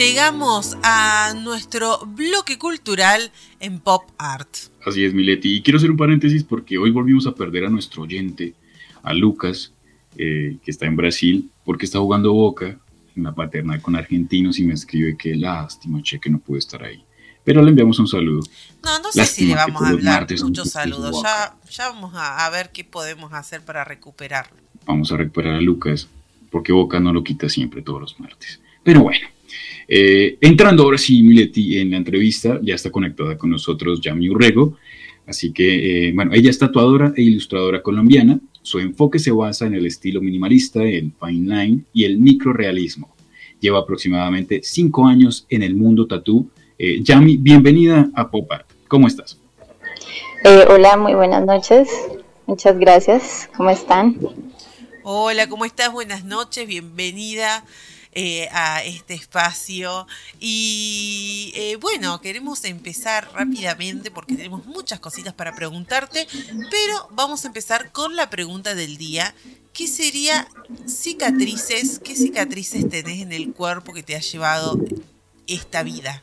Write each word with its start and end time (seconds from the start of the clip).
Llegamos 0.00 0.78
a 0.82 1.34
nuestro 1.36 1.98
bloque 2.06 2.56
cultural 2.56 3.30
en 3.60 3.80
Pop 3.80 4.04
Art. 4.16 4.48
Así 4.86 5.04
es, 5.04 5.12
Mileti. 5.12 5.56
Y 5.56 5.62
quiero 5.62 5.76
hacer 5.76 5.90
un 5.90 5.98
paréntesis 5.98 6.42
porque 6.42 6.78
hoy 6.78 6.90
volvimos 6.90 7.26
a 7.26 7.34
perder 7.34 7.66
a 7.66 7.68
nuestro 7.68 8.02
oyente, 8.02 8.54
a 9.02 9.12
Lucas, 9.12 9.74
eh, 10.16 10.56
que 10.64 10.70
está 10.70 10.86
en 10.86 10.96
Brasil, 10.96 11.50
porque 11.66 11.84
está 11.84 11.98
jugando 11.98 12.32
Boca 12.32 12.78
en 13.14 13.22
la 13.22 13.34
paternal 13.34 13.82
con 13.82 13.94
argentinos 13.94 14.58
y 14.58 14.64
me 14.64 14.72
escribe 14.72 15.18
que 15.18 15.36
lástima, 15.36 16.00
che, 16.02 16.18
que 16.18 16.30
no 16.30 16.38
puede 16.38 16.60
estar 16.60 16.82
ahí. 16.82 17.04
Pero 17.44 17.60
le 17.62 17.68
enviamos 17.68 17.98
un 17.98 18.08
saludo. 18.08 18.40
No, 18.82 18.98
no 19.00 19.12
sé 19.12 19.26
si 19.26 19.46
le 19.46 19.54
vamos 19.54 19.82
a 19.82 19.88
hablar 19.88 20.26
muchos 20.42 20.70
saludos. 20.70 21.22
Ya, 21.22 21.56
ya 21.70 21.88
vamos 21.90 22.14
a, 22.14 22.46
a 22.46 22.50
ver 22.50 22.70
qué 22.72 22.84
podemos 22.84 23.34
hacer 23.34 23.62
para 23.62 23.84
recuperarlo. 23.84 24.56
Vamos 24.86 25.12
a 25.12 25.18
recuperar 25.18 25.56
a 25.56 25.60
Lucas, 25.60 26.08
porque 26.50 26.72
Boca 26.72 27.00
no 27.00 27.12
lo 27.12 27.22
quita 27.22 27.50
siempre 27.50 27.82
todos 27.82 28.00
los 28.00 28.18
martes. 28.18 28.60
Pero 28.82 29.02
bueno, 29.02 29.26
eh, 29.88 30.38
entrando 30.40 30.84
ahora 30.84 30.98
sí, 30.98 31.22
Mileti, 31.22 31.78
en 31.78 31.90
la 31.90 31.96
entrevista, 31.96 32.60
ya 32.62 32.74
está 32.74 32.90
conectada 32.90 33.36
con 33.36 33.50
nosotros 33.50 34.00
Yami 34.00 34.28
Urrego. 34.30 34.76
Así 35.26 35.52
que, 35.52 36.08
eh, 36.08 36.12
bueno, 36.12 36.32
ella 36.34 36.50
es 36.50 36.58
tatuadora 36.58 37.12
e 37.16 37.22
ilustradora 37.22 37.82
colombiana. 37.82 38.40
Su 38.62 38.78
enfoque 38.78 39.18
se 39.18 39.30
basa 39.30 39.66
en 39.66 39.74
el 39.74 39.86
estilo 39.86 40.20
minimalista, 40.20 40.82
el 40.82 41.12
fine 41.20 41.56
line 41.56 41.80
y 41.92 42.04
el 42.04 42.18
microrealismo. 42.18 43.14
Lleva 43.60 43.80
aproximadamente 43.80 44.60
cinco 44.62 45.06
años 45.06 45.46
en 45.48 45.62
el 45.62 45.74
mundo 45.74 46.06
tatú. 46.06 46.48
Eh, 46.78 47.00
Yami, 47.02 47.36
bienvenida 47.36 48.10
a 48.14 48.30
Pop 48.30 48.50
Art. 48.50 48.66
¿Cómo 48.88 49.06
estás? 49.06 49.38
hola, 50.68 50.96
muy 50.96 51.14
buenas 51.14 51.44
noches. 51.44 51.88
Muchas 52.46 52.78
gracias. 52.78 53.50
¿Cómo 53.56 53.70
están? 53.70 54.16
Hola, 55.02 55.48
¿cómo 55.48 55.64
estás? 55.64 55.92
Buenas 55.92 56.24
noches, 56.24 56.66
bienvenida. 56.66 57.64
Eh, 58.12 58.48
a 58.50 58.82
este 58.82 59.14
espacio. 59.14 60.04
Y 60.40 61.52
eh, 61.54 61.76
bueno, 61.76 62.20
queremos 62.20 62.64
empezar 62.64 63.28
rápidamente 63.32 64.10
porque 64.10 64.34
tenemos 64.34 64.66
muchas 64.66 64.98
cositas 64.98 65.32
para 65.32 65.54
preguntarte, 65.54 66.26
pero 66.70 67.08
vamos 67.12 67.44
a 67.44 67.48
empezar 67.48 67.92
con 67.92 68.16
la 68.16 68.28
pregunta 68.28 68.74
del 68.74 68.96
día. 68.96 69.32
¿Qué 69.72 69.86
sería 69.86 70.48
cicatrices? 70.88 72.00
¿Qué 72.00 72.16
cicatrices 72.16 72.88
tenés 72.88 73.22
en 73.22 73.30
el 73.30 73.52
cuerpo 73.52 73.92
que 73.92 74.02
te 74.02 74.16
ha 74.16 74.20
llevado 74.20 74.76
esta 75.46 75.84
vida? 75.84 76.20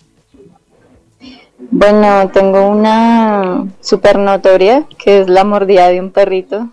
Bueno, 1.71 2.30
tengo 2.33 2.67
una 2.67 3.65
super 3.80 4.19
notoria 4.19 4.85
que 4.97 5.21
es 5.21 5.30
la 5.30 5.45
mordida 5.45 5.88
de 5.88 6.02
un 6.02 6.11
perrito 6.11 6.69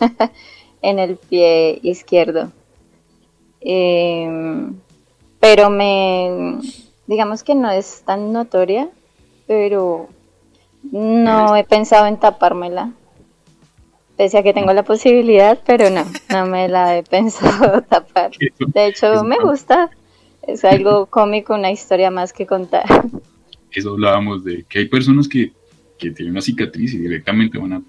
en 0.82 0.98
el 0.98 1.18
pie 1.18 1.78
izquierdo. 1.84 2.50
Em, 3.60 4.74
pero 5.38 5.70
me, 5.70 6.58
digamos 7.06 7.42
que 7.42 7.54
no 7.54 7.70
es 7.70 8.02
tan 8.04 8.32
notoria, 8.32 8.88
pero 9.46 10.08
no 10.92 11.56
he 11.56 11.64
pensado 11.64 12.06
en 12.06 12.18
tapármela. 12.18 12.92
Pese 14.16 14.38
a 14.38 14.42
que 14.42 14.52
tengo 14.52 14.72
la 14.72 14.82
posibilidad, 14.82 15.58
pero 15.64 15.88
no, 15.88 16.04
no 16.30 16.46
me 16.46 16.68
la 16.68 16.98
he 16.98 17.02
pensado 17.16 17.82
tapar. 17.88 18.32
De 18.58 18.86
hecho, 18.86 19.24
me 19.24 19.38
gusta. 19.38 19.90
Es 20.46 20.64
algo 20.64 21.06
cómico, 21.06 21.54
una 21.54 21.70
historia 21.70 22.10
más 22.10 22.32
que 22.32 22.46
contar. 22.46 22.84
Eso 23.72 23.90
hablábamos 23.90 24.42
de 24.42 24.64
que 24.64 24.80
hay 24.80 24.88
personas 24.88 25.28
que, 25.28 25.52
que 25.96 26.10
tienen 26.10 26.32
una 26.32 26.40
cicatriz 26.40 26.92
y 26.94 26.98
directamente 26.98 27.56
van 27.58 27.84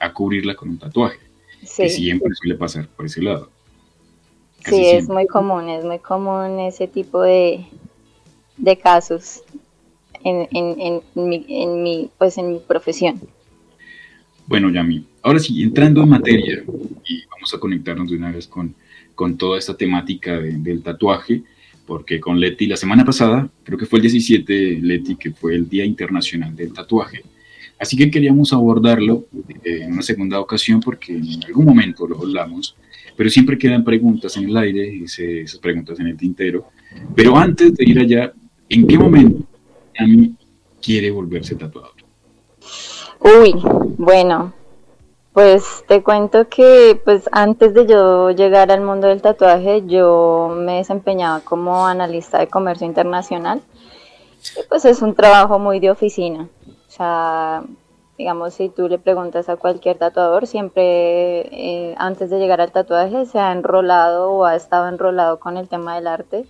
a, 0.00 0.12
cubrirla 0.12 0.56
con 0.56 0.70
un 0.70 0.78
tatuaje. 0.78 1.20
Sí. 1.64 1.88
siempre 1.88 2.34
suele 2.34 2.56
pasar 2.56 2.88
por 2.88 3.06
ese 3.06 3.22
lado 3.22 3.48
sí, 4.64 4.86
es 4.86 5.08
muy 5.08 5.26
común, 5.26 5.68
es 5.68 5.84
muy 5.84 5.98
común 5.98 6.60
ese 6.60 6.88
tipo 6.88 7.22
de, 7.22 7.66
de 8.56 8.76
casos 8.76 9.42
en, 10.24 10.48
en, 10.52 11.02
mi, 11.14 11.44
en, 11.48 11.82
mi, 11.82 12.10
pues 12.18 12.38
en 12.38 12.52
mi 12.52 12.58
profesión. 12.58 13.20
Bueno, 14.46 14.70
Yami, 14.70 15.04
ahora 15.22 15.38
sí, 15.38 15.62
entrando 15.62 16.02
en 16.02 16.08
materia, 16.08 16.64
y 17.06 17.24
vamos 17.26 17.54
a 17.54 17.58
conectarnos 17.58 18.10
de 18.10 18.16
una 18.16 18.32
vez 18.32 18.46
con, 18.46 18.74
con 19.14 19.36
toda 19.36 19.58
esta 19.58 19.76
temática 19.76 20.38
del 20.38 20.82
tatuaje, 20.82 21.42
porque 21.86 22.20
con 22.20 22.38
Leti 22.38 22.66
la 22.66 22.76
semana 22.76 23.04
pasada, 23.04 23.48
creo 23.64 23.78
que 23.78 23.86
fue 23.86 23.98
el 23.98 24.02
17, 24.02 24.78
Leti, 24.80 25.16
que 25.16 25.32
fue 25.32 25.54
el 25.54 25.68
Día 25.68 25.84
Internacional 25.84 26.54
del 26.54 26.72
Tatuaje. 26.72 27.22
Así 27.82 27.96
que 27.96 28.10
queríamos 28.10 28.52
abordarlo 28.52 29.26
eh, 29.64 29.82
en 29.82 29.92
una 29.92 30.02
segunda 30.02 30.40
ocasión 30.40 30.80
porque 30.80 31.12
en 31.12 31.44
algún 31.44 31.66
momento 31.66 32.06
lo 32.06 32.18
hablamos 32.18 32.76
pero 33.16 33.30
siempre 33.30 33.58
quedan 33.58 33.84
preguntas 33.84 34.36
en 34.36 34.48
el 34.48 34.56
aire, 34.56 35.02
esas 35.04 35.58
preguntas 35.60 35.98
en 36.00 36.08
el 36.08 36.16
tintero. 36.16 36.66
Pero 37.14 37.36
antes 37.36 37.74
de 37.74 37.84
ir 37.84 37.98
allá, 37.98 38.32
¿en 38.68 38.86
qué 38.86 38.98
momento 38.98 39.44
a 39.98 40.06
mí 40.06 40.34
quiere 40.80 41.10
volverse 41.10 41.54
tatuador? 41.54 41.92
Uy, 43.20 43.54
bueno, 43.98 44.52
pues 45.32 45.84
te 45.86 46.02
cuento 46.02 46.48
que 46.48 47.00
pues 47.04 47.28
antes 47.32 47.74
de 47.74 47.86
yo 47.86 48.30
llegar 48.30 48.70
al 48.70 48.80
mundo 48.80 49.08
del 49.08 49.22
tatuaje, 49.22 49.84
yo 49.86 50.54
me 50.56 50.78
desempeñaba 50.78 51.40
como 51.40 51.86
analista 51.86 52.38
de 52.38 52.48
comercio 52.48 52.86
internacional. 52.86 53.60
Y 54.58 54.66
pues 54.68 54.84
es 54.84 55.02
un 55.02 55.14
trabajo 55.14 55.60
muy 55.60 55.78
de 55.78 55.90
oficina. 55.90 56.48
O 56.92 56.94
sea, 56.94 57.64
Digamos, 58.18 58.54
si 58.54 58.68
tú 58.68 58.88
le 58.88 58.98
preguntas 58.98 59.48
a 59.48 59.56
cualquier 59.56 59.98
tatuador, 59.98 60.46
siempre 60.46 61.40
eh, 61.50 61.94
antes 61.98 62.28
de 62.30 62.38
llegar 62.38 62.60
al 62.60 62.70
tatuaje 62.70 63.26
se 63.26 63.38
ha 63.38 63.50
enrolado 63.52 64.30
o 64.30 64.44
ha 64.44 64.54
estado 64.54 64.86
enrolado 64.88 65.40
con 65.40 65.56
el 65.56 65.68
tema 65.68 65.94
del 65.94 66.06
arte. 66.06 66.46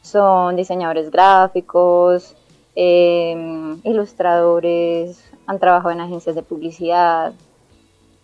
Son 0.00 0.56
diseñadores 0.56 1.10
gráficos, 1.10 2.34
em, 2.74 3.78
ilustradores, 3.84 5.22
han 5.46 5.58
trabajado 5.60 5.90
en 5.92 6.00
agencias 6.00 6.34
de 6.34 6.42
publicidad, 6.42 7.34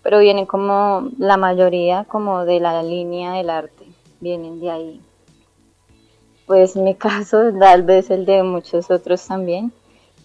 pero 0.03 0.19
vienen 0.19 0.47
como 0.47 1.11
la 1.19 1.37
mayoría 1.37 2.05
como 2.05 2.45
de 2.47 2.59
la 2.59 2.83
línea 2.83 3.35
del 3.35 3.50
arte, 3.50 3.87
vienen 4.21 4.61
de 4.61 4.71
ahí. 4.71 5.00
Pues 6.47 6.75
mi 6.75 6.95
caso, 7.06 7.53
tal 7.61 7.83
vez 7.83 8.11
el 8.11 8.25
de 8.27 8.43
muchos 8.43 8.91
otros 8.91 9.27
también, 9.27 9.73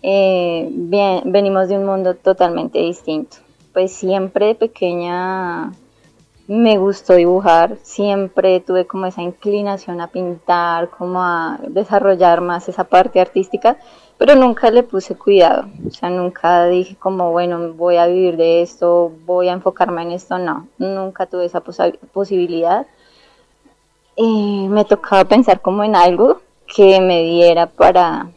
eh, 0.03 0.69
venimos 1.25 1.69
de 1.69 1.77
un 1.77 1.85
mundo 1.85 2.15
totalmente 2.15 2.79
distinto. 2.79 3.37
Pues 3.73 3.91
siempre 3.91 4.47
de 4.47 4.55
pequeña 4.55 5.71
me 6.47 6.77
gustó 6.77 7.13
dibujar, 7.13 7.77
siempre 7.83 8.59
tuve 8.59 8.85
como 8.85 9.05
esa 9.05 9.21
inclinación 9.21 10.01
a 10.01 10.07
pintar, 10.07 10.89
como 10.89 11.23
a 11.23 11.57
desarrollar 11.69 12.41
más 12.41 12.67
esa 12.67 12.83
parte 12.83 13.21
artística, 13.21 13.77
pero 14.17 14.35
nunca 14.35 14.69
le 14.69 14.83
puse 14.83 15.15
cuidado, 15.15 15.67
o 15.87 15.89
sea, 15.89 16.09
nunca 16.09 16.65
dije 16.65 16.95
como, 16.97 17.31
bueno, 17.31 17.73
voy 17.73 17.95
a 17.95 18.07
vivir 18.07 18.35
de 18.37 18.61
esto, 18.61 19.11
voy 19.25 19.47
a 19.47 19.53
enfocarme 19.53 20.03
en 20.03 20.11
esto, 20.11 20.37
no, 20.37 20.67
nunca 20.77 21.25
tuve 21.25 21.45
esa 21.45 21.61
posibilidad. 21.61 22.85
Eh, 24.15 24.67
me 24.69 24.85
tocaba 24.85 25.25
pensar 25.25 25.61
como 25.61 25.83
en 25.83 25.95
algo 25.95 26.41
que 26.67 27.01
me 27.01 27.23
diera 27.23 27.67
para, 27.67 28.29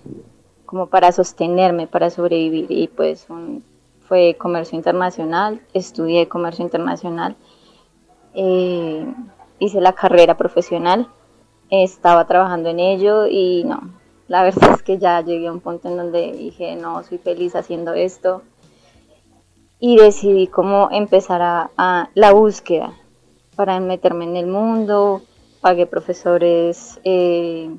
como 0.67 0.89
para 0.89 1.13
sostenerme, 1.13 1.87
para 1.87 2.11
sobrevivir. 2.11 2.67
Y 2.69 2.89
pues 2.89 3.27
fue 4.07 4.37
comercio 4.39 4.77
internacional, 4.77 5.61
estudié 5.73 6.29
comercio 6.29 6.65
internacional, 6.65 7.37
eh, 8.35 9.07
hice 9.59 9.81
la 9.81 9.95
carrera 9.95 10.37
profesional, 10.37 11.09
estaba 11.71 12.27
trabajando 12.27 12.69
en 12.69 12.81
ello 12.81 13.27
y 13.27 13.65
no, 13.65 13.81
la 14.29 14.43
verdad 14.45 14.75
es 14.75 14.83
que 14.83 14.99
ya 14.99 15.21
llegué 15.23 15.49
a 15.49 15.53
un 15.53 15.61
punto 15.61 15.89
en 15.89 15.97
donde 15.97 16.33
dije, 16.33 16.77
no, 16.77 17.03
soy 17.03 17.19
feliz 17.19 17.55
haciendo 17.57 17.95
esto. 17.95 18.43
Y 19.79 19.97
decidí 19.99 20.47
cómo 20.47 20.89
empezar 20.91 21.43
a, 21.43 22.11
la 22.15 22.33
búsqueda 22.33 22.95
para 23.57 23.79
meterme 23.79 24.25
en 24.25 24.37
el 24.37 24.47
mundo, 24.47 25.21
pagué 25.61 25.87
profesores 25.87 26.99
eh, 27.05 27.71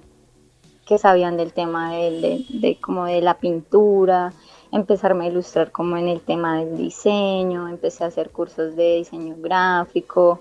que 0.88 0.98
sabían 0.98 1.36
del 1.36 1.51
tema 1.51 1.92
de, 1.92 2.78
como 2.81 3.06
de 3.06 3.22
la 3.22 3.38
pintura, 3.39 4.31
empezarme 4.72 5.25
a 5.25 5.30
ilustrar 5.30 5.72
como 5.72 5.98
en 5.98 6.07
el 6.07 6.22
tema 6.22 6.60
del 6.60 6.78
diseño, 6.78 7.68
empecé 7.68 8.06
a 8.06 8.07
hacer 8.07 8.30
cursos 8.30 8.75
de 8.75 8.95
diseño 8.95 9.36
gráfico, 9.38 10.39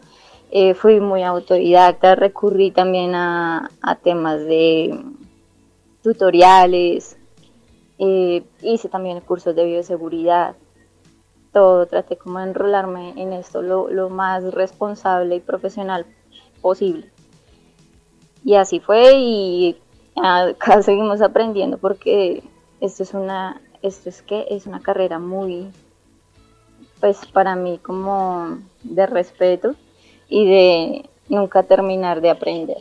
eh, 0.52 0.74
fui 0.74 1.00
muy 1.00 1.24
autodidacta, 1.24 2.14
recurrí 2.14 2.70
también 2.70 3.14
a, 3.16 3.68
temas 4.04 4.38
de 4.40 4.96
tutoriales, 6.02 7.18
eh, 7.98 8.44
hice 8.62 8.88
también 8.88 9.20
cursos 9.20 9.56
de 9.56 9.64
bioseguridad, 9.64 10.54
todo, 11.52 11.86
traté 11.86 12.16
como 12.16 12.38
de 12.38 12.44
enrolarme 12.44 13.14
en 13.16 13.32
esto 13.32 13.62
lo, 13.62 13.90
lo 13.90 14.10
más 14.10 14.44
responsable 14.54 15.36
y 15.36 15.40
profesional 15.40 16.06
posible. 16.60 17.10
Y 18.44 18.54
así 18.54 18.78
fue 18.78 19.14
y 19.16 19.76
acá 20.22 20.82
seguimos 20.82 21.20
aprendiendo 21.20 21.78
porque 21.78 22.42
esto 22.80 23.02
es 23.02 23.14
una, 23.14 23.60
esto 23.82 24.08
es 24.08 24.22
que 24.22 24.46
es 24.50 24.66
una 24.66 24.80
carrera 24.80 25.18
muy, 25.18 25.70
pues 27.00 27.18
para 27.32 27.56
mí 27.56 27.78
como 27.82 28.58
de 28.82 29.06
respeto 29.06 29.74
y 30.28 30.46
de 30.46 31.10
nunca 31.28 31.62
terminar 31.62 32.20
de 32.20 32.30
aprender. 32.30 32.78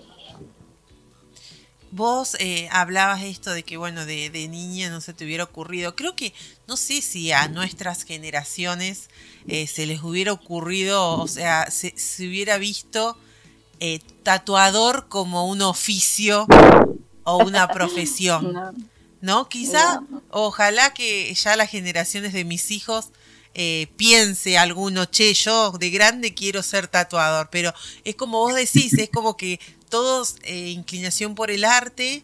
Vos 1.92 2.36
eh, 2.42 2.68
hablabas 2.74 3.24
esto 3.24 3.52
de 3.52 3.64
que, 3.64 3.78
bueno, 3.78 4.06
de, 4.06 4.30
niña 4.50 4.90
no 4.90 5.00
se 5.00 5.14
te 5.14 5.24
hubiera 5.24 5.46
ocurrido. 5.46 5.96
Creo 5.96 6.14
que, 6.14 6.34
no 6.68 6.76
sé 6.76 7.02
si 7.02 7.32
a 7.32 7.48
nuestras 7.48 8.04
generaciones 8.04 9.10
eh, 9.48 9.66
se 9.66 9.86
les 9.86 10.04
hubiera 10.04 10.34
ocurrido, 10.34 11.18
o 11.22 11.28
sea, 11.30 11.72
se, 11.72 11.94
hubiera 12.20 12.58
visto 12.58 13.18
eh, 13.80 14.02
tatuador 14.24 15.08
como 15.08 15.48
un 15.48 15.62
oficio 15.62 16.46
o 17.26 17.38
una 17.44 17.68
profesión. 17.74 18.88
¿No? 19.22 19.50
Quizá, 19.50 20.02
ojalá 20.30 20.94
que 20.94 21.34
ya 21.34 21.56
las 21.56 21.70
generaciones 21.70 22.32
de 22.32 22.46
mis 22.46 22.72
hijos 22.72 23.10
eh, 23.56 23.88
piense 23.96 24.58
alguno, 24.58 25.06
che, 25.06 25.34
yo 25.34 25.72
de 25.72 25.90
grande 25.90 26.34
quiero 26.34 26.62
ser 26.62 26.88
tatuador, 26.88 27.50
pero 27.50 27.74
es 28.04 28.16
como 28.16 28.40
vos 28.40 28.54
decís, 28.54 28.94
es 28.94 29.10
como 29.10 29.38
que 29.38 29.60
todos 29.90 30.36
eh, 30.44 30.70
inclinación 30.70 31.36
por 31.36 31.50
el 31.50 31.64
arte 31.64 32.24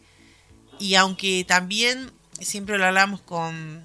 y 0.78 0.96
aunque 0.96 1.46
también, 1.48 2.12
siempre 2.42 2.78
lo 2.78 2.86
hablamos 2.86 3.22
con, 3.22 3.82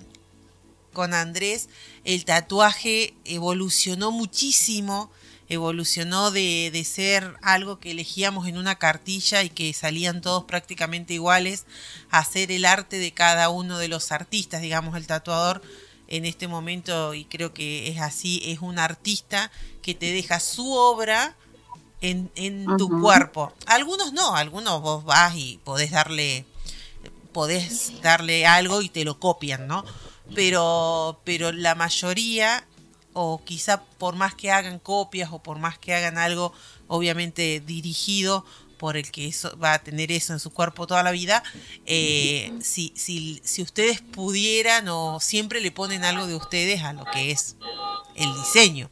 con 0.93 1.15
Andrés, 1.15 1.69
el 2.05 2.25
tatuaje 2.25 3.15
evolucionó 3.25 4.11
muchísimo, 4.11 5.13
evolucionó 5.49 6.31
de, 6.31 6.71
de, 6.73 6.85
ser 6.85 7.37
algo 7.43 7.79
que 7.79 7.93
elegíamos 7.93 8.49
en 8.49 8.59
una 8.59 8.77
cartilla 8.77 9.43
y 9.43 9.51
que 9.51 9.73
salían 9.73 10.21
todos 10.21 10.45
prácticamente 10.45 11.15
iguales 11.15 11.67
a 12.11 12.25
ser 12.25 12.51
el 12.51 12.65
arte 12.65 12.99
de 12.99 13.13
cada 13.13 13.49
uno 13.49 13.79
de 13.79 13.89
los 13.89 14.13
artistas, 14.13 14.63
digamos, 14.63 14.97
el 14.97 15.07
tatuador 15.07 15.63
en 16.09 16.25
este 16.25 16.49
momento, 16.49 17.15
y 17.15 17.25
creo 17.25 17.53
que 17.53 17.89
es 17.89 18.01
así, 18.01 18.41
es 18.45 18.61
un 18.61 18.79
artista 18.79 19.51
que 19.83 19.95
te 19.95 20.13
deja 20.13 20.41
su 20.41 20.73
obra 20.73 21.35
en, 22.01 22.77
tu 22.77 23.01
cuerpo. 23.01 23.53
Algunos 23.67 24.13
no, 24.13 24.37
algunos 24.37 24.81
vos 24.81 25.05
vas 25.05 25.35
y 25.35 25.59
podés 25.65 25.91
darle, 25.91 26.45
podés 27.33 28.01
darle 28.03 28.47
algo 28.47 28.83
y 28.83 28.89
te 28.89 29.05
lo 29.05 29.19
copian, 29.19 29.67
¿no? 29.67 29.85
Pero, 30.35 31.21
pero 31.25 31.53
la 31.53 31.75
mayoría, 31.75 32.67
o 33.19 33.43
quizá 33.43 33.83
por 33.99 34.15
más 34.15 34.35
que 34.35 34.51
hagan 34.51 34.79
copias 34.79 35.31
o 35.33 35.43
por 35.43 35.59
más 35.59 35.79
que 35.79 35.95
hagan 35.95 36.19
algo 36.19 36.53
obviamente 36.87 37.61
dirigido 37.61 38.45
por 38.77 38.99
el 38.99 39.11
que 39.11 39.27
eso, 39.27 39.59
va 39.59 39.73
a 39.73 39.79
tener 39.79 40.13
eso 40.13 40.35
en 40.35 40.39
su 40.39 40.53
cuerpo 40.53 40.87
toda 40.87 41.03
la 41.03 41.11
vida, 41.11 41.43
eh, 41.87 42.53
si, 42.61 42.93
si, 42.95 43.41
si 43.43 43.63
ustedes 43.63 44.03
pudieran 44.03 44.87
o 44.89 45.19
siempre 45.19 45.63
le 45.63 45.71
ponen 45.71 46.05
algo 46.05 46.27
de 46.27 46.35
ustedes 46.35 46.83
a 46.83 46.93
lo 46.93 47.05
que 47.07 47.31
es 47.31 47.57
el 48.15 48.33
diseño. 48.35 48.91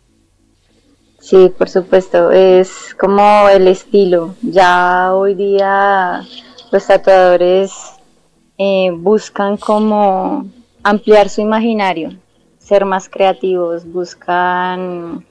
Sí, 1.21 1.51
por 1.57 1.69
supuesto, 1.69 2.31
es 2.31 2.95
como 2.99 3.49
el 3.49 3.69
estilo. 3.69 4.35
Ya 4.41 5.15
hoy 5.15 5.35
día 5.35 6.27
los 6.71 6.87
tatuadores 6.87 7.73
eh, 8.59 8.91
buscan 8.91 9.57
como 9.57 10.47
ampliar 10.83 11.29
su 11.29 11.41
imaginario, 11.41 12.17
ser 12.65 12.87
más 12.87 13.11
creativos, 13.11 13.85
buscan 13.85 15.25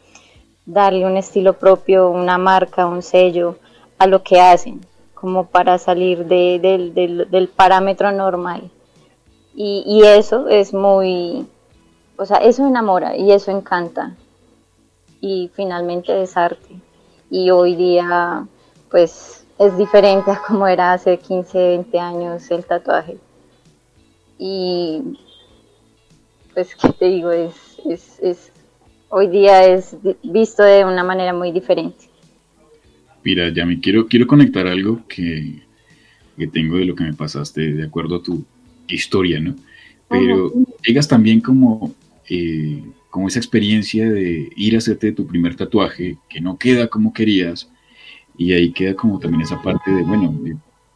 darle 0.68 1.06
un 1.06 1.18
estilo 1.18 1.54
propio, 1.54 2.10
una 2.12 2.38
marca, 2.38 2.86
un 2.86 3.02
sello 3.02 3.58
a 3.98 4.06
lo 4.06 4.22
que 4.22 4.40
hacen, 4.40 4.82
como 5.16 5.48
para 5.48 5.80
salir 5.80 6.26
del, 6.26 7.52
parámetro 7.56 8.12
normal. 8.12 8.70
Y, 9.56 10.02
eso 10.06 10.48
es 10.48 10.74
muy, 10.74 11.48
o 12.18 12.26
sea, 12.26 12.38
eso 12.38 12.68
enamora 12.68 13.18
y 13.18 13.32
eso 13.32 13.50
encanta. 13.50 14.16
Y 15.20 15.50
finalmente 15.54 16.22
es 16.22 16.38
arte. 16.38 16.80
Y 17.32 17.50
hoy 17.50 17.76
día, 17.76 18.46
pues, 18.92 19.46
es 19.58 19.76
diferente 19.78 20.30
a 20.30 20.42
como 20.48 20.68
era 20.68 20.94
hace 20.94 21.18
15, 21.18 21.58
20 21.58 22.00
años 22.00 22.52
el 22.52 22.64
tatuaje. 22.64 23.18
Y, 24.38 25.18
pues, 26.54 26.76
¿qué 26.76 26.90
te 26.90 27.06
digo? 27.06 27.32
Es, 27.32 27.54
es, 27.86 28.20
es, 28.22 28.52
hoy 29.10 29.28
día 29.28 29.66
es 29.66 29.96
visto 30.24 30.64
de 30.64 30.86
una 30.86 31.04
manera 31.04 31.34
muy 31.34 31.52
diferente. 31.52 32.06
Mira, 33.24 33.50
Yami, 33.50 33.80
quiero, 33.80 34.08
quiero 34.08 34.28
conectar 34.28 34.68
algo 34.68 35.02
que, 35.08 35.62
tengo 36.52 36.78
de 36.78 36.86
lo 36.86 36.96
que 36.96 37.04
me 37.04 37.14
pasaste 37.14 37.74
de 37.74 37.84
acuerdo 37.84 38.18
a 38.18 38.24
tu 38.24 38.44
historia, 38.88 39.40
¿no? 39.40 39.56
Pero 40.10 40.52
llegas 40.86 41.08
también 41.08 41.40
como, 41.40 41.96
eh, 42.30 42.84
como 43.10 43.28
esa 43.28 43.40
experiencia 43.40 44.10
de 44.10 44.50
ir 44.56 44.76
a 44.76 44.80
hacerte 44.80 45.12
tu 45.14 45.26
primer 45.26 45.56
tatuaje, 45.56 46.18
que 46.30 46.42
no 46.42 46.58
queda 46.58 46.88
como 46.88 47.14
querías, 47.14 47.70
y 48.38 48.52
ahí 48.52 48.72
queda 48.72 48.96
como 48.96 49.20
también 49.20 49.42
esa 49.42 49.62
parte 49.62 49.90
de, 49.92 50.04
bueno, 50.04 50.38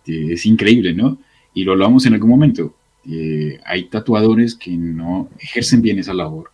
es 0.05 0.45
increíble, 0.45 0.93
¿no? 0.93 1.17
Y 1.53 1.63
lo 1.63 1.71
hablamos 1.71 2.05
en 2.05 2.13
algún 2.13 2.29
momento. 2.29 2.73
Eh, 3.09 3.59
hay 3.65 3.85
tatuadores 3.85 4.55
que 4.55 4.71
no 4.71 5.29
ejercen 5.39 5.81
bien 5.81 5.99
esa 5.99 6.13
labor, 6.13 6.51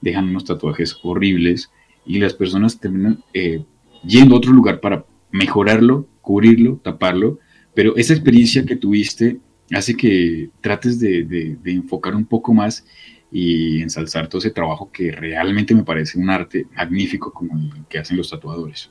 dejan 0.00 0.28
unos 0.28 0.44
tatuajes 0.44 0.98
horribles 1.02 1.70
y 2.04 2.18
las 2.18 2.34
personas 2.34 2.80
terminan 2.80 3.22
eh, 3.32 3.64
yendo 4.04 4.34
a 4.34 4.38
otro 4.38 4.52
lugar 4.52 4.80
para 4.80 5.04
mejorarlo, 5.30 6.06
cubrirlo, 6.20 6.80
taparlo, 6.82 7.38
pero 7.74 7.96
esa 7.96 8.12
experiencia 8.12 8.64
que 8.64 8.76
tuviste 8.76 9.38
hace 9.72 9.96
que 9.96 10.50
trates 10.60 10.98
de, 10.98 11.56
enfocar 11.64 12.14
un 12.14 12.26
poco 12.26 12.52
más 12.52 12.84
y 13.30 13.80
ensalzar 13.80 14.28
todo 14.28 14.40
ese 14.40 14.50
trabajo 14.50 14.90
que 14.92 15.10
realmente 15.10 15.74
me 15.74 15.84
parece 15.84 16.18
un 16.18 16.28
arte 16.28 16.66
magnífico 16.76 17.32
como 17.32 17.56
el 17.56 17.86
que 17.88 17.98
hacen 17.98 18.16
los 18.16 18.28
tatuadores. 18.28 18.90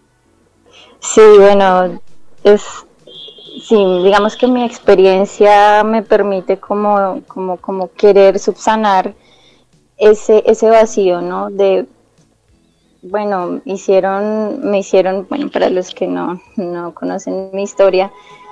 Sí, 1.00 1.22
bueno, 1.38 2.02
es, 2.44 2.64
sí, 3.62 3.76
digamos 4.04 4.36
que 4.36 4.48
mi 4.48 4.64
experiencia 4.64 5.84
me 5.84 6.04
permite 6.04 6.58
como, 6.58 7.22
como, 7.28 7.58
como 7.58 7.92
querer 7.92 8.40
subsanar 8.40 9.14
ese, 9.98 10.44
ese 10.46 10.70
vacío, 10.70 11.22
¿no? 11.22 11.50
De 11.50 11.88
bueno, 13.04 13.62
hicieron, 13.66 14.70
me 14.70 14.80
hicieron, 14.80 15.26
bueno, 15.28 15.50
para 15.50 15.70
los 15.70 15.94
que 15.94 16.08
no, 16.08 16.40
no 16.56 16.94
conocen 16.94 17.50
mi 17.52 17.64
historia, 17.64 18.12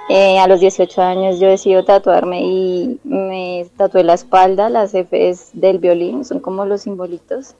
eh, 0.09 0.39
a 0.39 0.47
los 0.47 0.59
18 0.59 1.01
años 1.03 1.39
yo 1.39 1.47
decido 1.47 1.85
tatuarme 1.85 2.41
y 2.41 2.99
me 3.03 3.67
tatué 3.77 4.03
la 4.03 4.15
espalda, 4.15 4.69
las 4.69 4.93
Fs 4.95 5.51
del 5.53 5.77
violín, 5.77 6.25
son 6.25 6.39
como 6.39 6.65
los 6.65 6.81
simbolitos. 6.81 7.55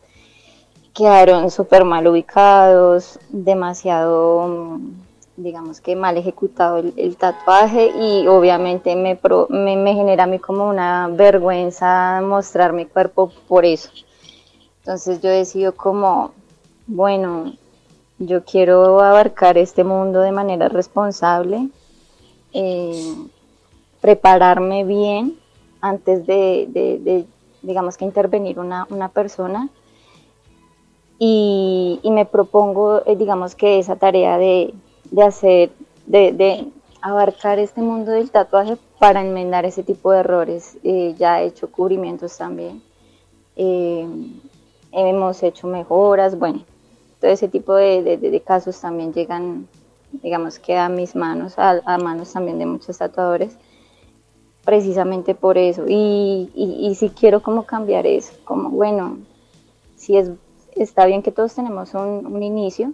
Quedaron 0.96 1.52
súper 1.52 1.86
mal 1.86 2.08
ubicados, 2.08 3.20
demasiado, 3.30 4.80
digamos 5.40 5.82
que 5.82 5.96
mal 5.96 6.18
ejecutado 6.18 6.78
el, 6.78 7.16
tatuaje 7.16 7.92
y 7.98 8.28
obviamente 8.28 8.96
me, 8.96 9.20
me, 9.50 9.94
genera 9.94 10.26
a 10.26 10.28
mí 10.28 10.40
como 10.40 10.68
una 10.68 11.08
vergüenza 11.08 12.22
mostrar 12.22 12.74
mi 12.74 12.86
cuerpo 12.86 13.32
por 13.48 13.66
eso. 13.66 13.90
Entonces 14.80 15.22
yo 15.22 15.30
decido 15.30 15.76
como 15.76 16.34
bueno, 16.88 17.54
yo 18.18 18.44
quiero 18.44 19.00
abarcar 19.02 19.58
este 19.58 19.84
mundo 19.84 20.22
de 20.22 20.32
manera 20.32 20.70
responsable, 20.70 21.70
eh, 22.54 23.16
prepararme 24.02 24.84
bien 24.84 25.38
antes 25.82 26.26
de, 26.26 27.26
digamos 27.62 27.96
que 27.96 28.06
intervenir 28.06 28.60
una, 28.60 29.10
persona 29.14 29.70
y, 31.20 32.00
me 32.04 32.26
propongo, 32.26 33.04
eh, 33.06 33.16
digamos 33.16 33.54
que 33.56 33.78
esa 33.80 33.96
tarea 33.98 34.38
de, 34.38 34.74
hacer, 35.22 35.72
de, 36.06 36.68
abarcar 37.02 37.60
este 37.60 37.82
mundo 37.82 38.12
del 38.12 38.32
tatuaje 38.32 38.78
para 39.00 39.22
enmendar 39.22 39.66
ese 39.66 39.84
tipo 39.84 40.12
de 40.12 40.20
errores. 40.20 40.78
Eh, 40.84 41.16
ya 41.18 41.42
he 41.42 41.48
hecho 41.48 41.72
cubrimientos 41.72 42.38
también, 42.38 42.82
hemos 44.92 45.44
hecho 45.44 45.68
mejoras, 45.68 46.38
bueno, 46.38 46.64
todo 47.20 47.32
ese 47.32 47.48
tipo 47.48 47.76
de, 47.76 48.42
casos 48.46 48.80
también 48.80 49.14
llegan, 49.14 49.68
digamos 50.12 50.60
que 50.60 50.78
a 50.78 50.90
mis 50.90 51.16
manos, 51.16 51.56
a, 51.58 51.98
manos 51.98 52.32
también 52.32 52.60
de 52.60 52.66
muchos 52.66 52.98
tatuadores, 52.98 53.58
precisamente 54.64 55.36
por 55.36 55.58
eso. 55.58 55.86
Y, 55.88 56.50
y, 56.56 56.96
si 56.96 57.10
quiero 57.10 57.42
como 57.42 57.64
cambiar 57.64 58.08
eso, 58.08 58.34
como 58.46 58.70
bueno, 58.70 59.18
si 59.96 60.18
es, 60.18 60.32
está 60.76 61.06
bien 61.06 61.22
que 61.22 61.32
todos 61.32 61.54
tenemos 61.54 61.94
un, 61.94 62.42
inicio, 62.42 62.94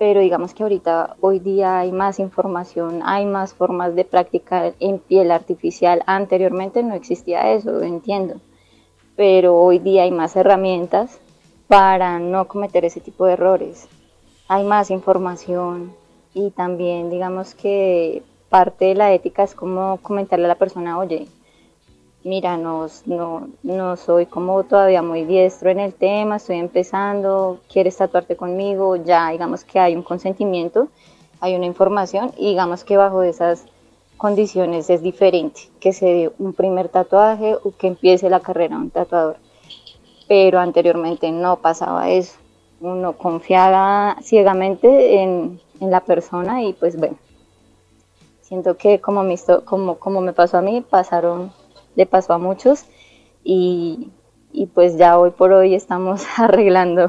pero 0.00 0.20
digamos 0.20 0.54
que 0.54 0.62
ahorita, 0.62 1.16
hoy 1.20 1.40
día 1.40 1.80
hay 1.80 1.92
más 1.92 2.20
información, 2.20 3.02
hay 3.04 3.26
más 3.26 3.52
formas 3.52 3.94
de 3.94 4.06
practicar 4.06 4.72
en 4.80 4.98
piel 4.98 5.30
artificial. 5.30 6.02
Anteriormente 6.06 6.82
no 6.82 6.94
existía 6.94 7.52
eso, 7.52 7.82
entiendo, 7.82 8.36
pero 9.14 9.54
hoy 9.56 9.78
día 9.78 10.04
hay 10.04 10.10
más 10.10 10.36
herramientas 10.36 11.20
para 11.68 12.18
no 12.18 12.48
cometer 12.48 12.86
ese 12.86 13.02
tipo 13.02 13.26
de 13.26 13.34
errores. 13.34 13.88
Hay 14.48 14.64
más 14.64 14.90
información 14.90 15.92
y 16.32 16.50
también 16.52 17.10
digamos 17.10 17.54
que 17.54 18.22
parte 18.48 18.86
de 18.86 18.94
la 18.94 19.12
ética 19.12 19.42
es 19.42 19.54
como 19.54 19.98
comentarle 19.98 20.46
a 20.46 20.48
la 20.48 20.54
persona, 20.54 20.98
oye, 20.98 21.28
mira, 22.24 22.56
no, 22.56 22.86
no, 23.62 23.96
soy 23.96 24.26
como 24.26 24.62
todavía 24.64 25.02
muy 25.02 25.24
diestro 25.24 25.70
en 25.70 25.80
el 25.80 25.94
tema, 25.94 26.36
estoy 26.36 26.58
empezando, 26.58 27.60
quieres 27.72 27.96
tatuarte 27.96 28.36
conmigo, 28.36 28.96
ya 28.96 29.30
digamos 29.30 29.64
que 29.64 29.78
hay 29.78 29.96
un 29.96 30.02
consentimiento, 30.02 30.88
hay 31.40 31.54
una 31.54 31.66
información 31.66 32.32
y 32.36 32.50
digamos 32.50 32.84
que 32.84 32.96
bajo 32.96 33.22
esas 33.22 33.64
condiciones 34.16 34.90
es 34.90 35.02
diferente 35.02 35.62
que 35.80 35.94
se 35.94 36.06
dé 36.06 36.32
un 36.38 36.52
primer 36.52 36.90
tatuaje 36.90 37.54
o 37.54 37.72
que 37.76 37.86
empiece 37.86 38.28
la 38.28 38.40
carrera 38.40 38.76
de 38.76 38.82
un 38.82 38.90
tatuador. 38.90 39.36
Pero 40.28 40.60
anteriormente 40.60 41.32
no 41.32 41.56
pasaba 41.56 42.10
eso. 42.10 42.36
Uno 42.80 43.14
confiaba 43.14 44.16
ciegamente 44.22 45.22
en, 45.22 45.58
en 45.80 45.90
la 45.90 46.00
persona 46.00 46.62
y 46.62 46.74
pues 46.74 46.96
bueno, 46.98 47.16
siento 48.42 48.76
que 48.76 49.00
como 49.00 49.22
me, 49.22 49.36
como, 49.64 49.96
como 49.98 50.20
me 50.20 50.32
pasó 50.32 50.58
a 50.58 50.62
mí, 50.62 50.82
pasaron 50.82 51.50
le 51.96 52.06
pasó 52.06 52.34
a 52.34 52.38
muchos 52.38 52.84
y, 53.44 54.10
pues 54.74 54.96
ya 54.96 55.18
hoy 55.18 55.30
por 55.30 55.52
hoy 55.52 55.74
estamos 55.74 56.22
arreglando 56.36 57.08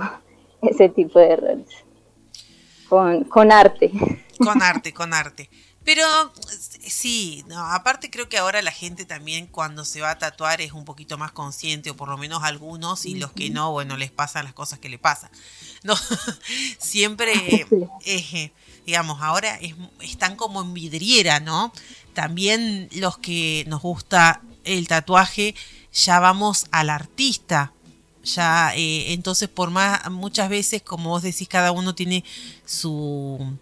ese 0.62 0.90
tipo 0.90 1.20
de 1.20 1.32
errores 1.32 1.68
con, 2.88 3.24
con 3.24 3.52
arte. 3.52 3.92
Con 4.38 4.62
arte, 4.62 4.94
con 4.94 5.14
arte. 5.14 5.50
Pero 5.84 6.04
sí, 6.86 7.44
no, 7.48 7.60
aparte 7.60 8.12
creo 8.12 8.30
que 8.30 8.38
ahora 8.38 8.62
la 8.62 8.72
gente 8.72 9.04
también 9.04 9.48
cuando 9.48 9.84
se 9.84 10.00
va 10.00 10.12
a 10.12 10.20
tatuar 10.20 10.62
es 10.62 10.74
un 10.74 10.86
poquito 10.86 11.18
más 11.18 11.32
consciente, 11.32 11.90
o 11.90 11.96
por 11.96 12.08
lo 12.10 12.18
menos 12.18 12.44
algunos, 12.44 13.06
y 13.06 13.16
los 13.16 13.32
que 13.32 13.50
no, 13.50 13.72
bueno, 13.72 13.98
les 13.98 14.12
pasan 14.12 14.44
las 14.44 14.54
cosas 14.54 14.80
que 14.80 14.90
le 14.90 15.00
pasan. 15.00 15.32
No, 15.84 15.96
siempre, 16.78 17.34
eh, 18.06 18.52
digamos, 18.86 19.20
ahora 19.24 19.58
están 20.00 20.36
como 20.36 20.62
en 20.62 20.76
vidriera, 20.76 21.40
¿no? 21.40 21.74
También 22.14 22.88
los 22.92 23.18
que 23.18 23.66
nos 23.68 23.82
gusta 23.82 24.44
el 24.63 24.88
tatuaje, 24.88 25.56
ya 25.94 26.20
vamos 26.20 26.65
al 26.72 26.89
artista. 26.89 27.74
Ya, 28.24 28.74
eh, 28.75 29.13
entonces, 29.13 29.50
por 29.50 29.72
más, 29.72 30.10
muchas 30.12 30.50
veces, 30.50 30.82
como 30.82 31.10
vos 31.10 31.24
decís, 31.24 31.48
cada 31.48 31.72
uno 31.72 31.96
tiene 31.96 32.24
su. 32.65 33.58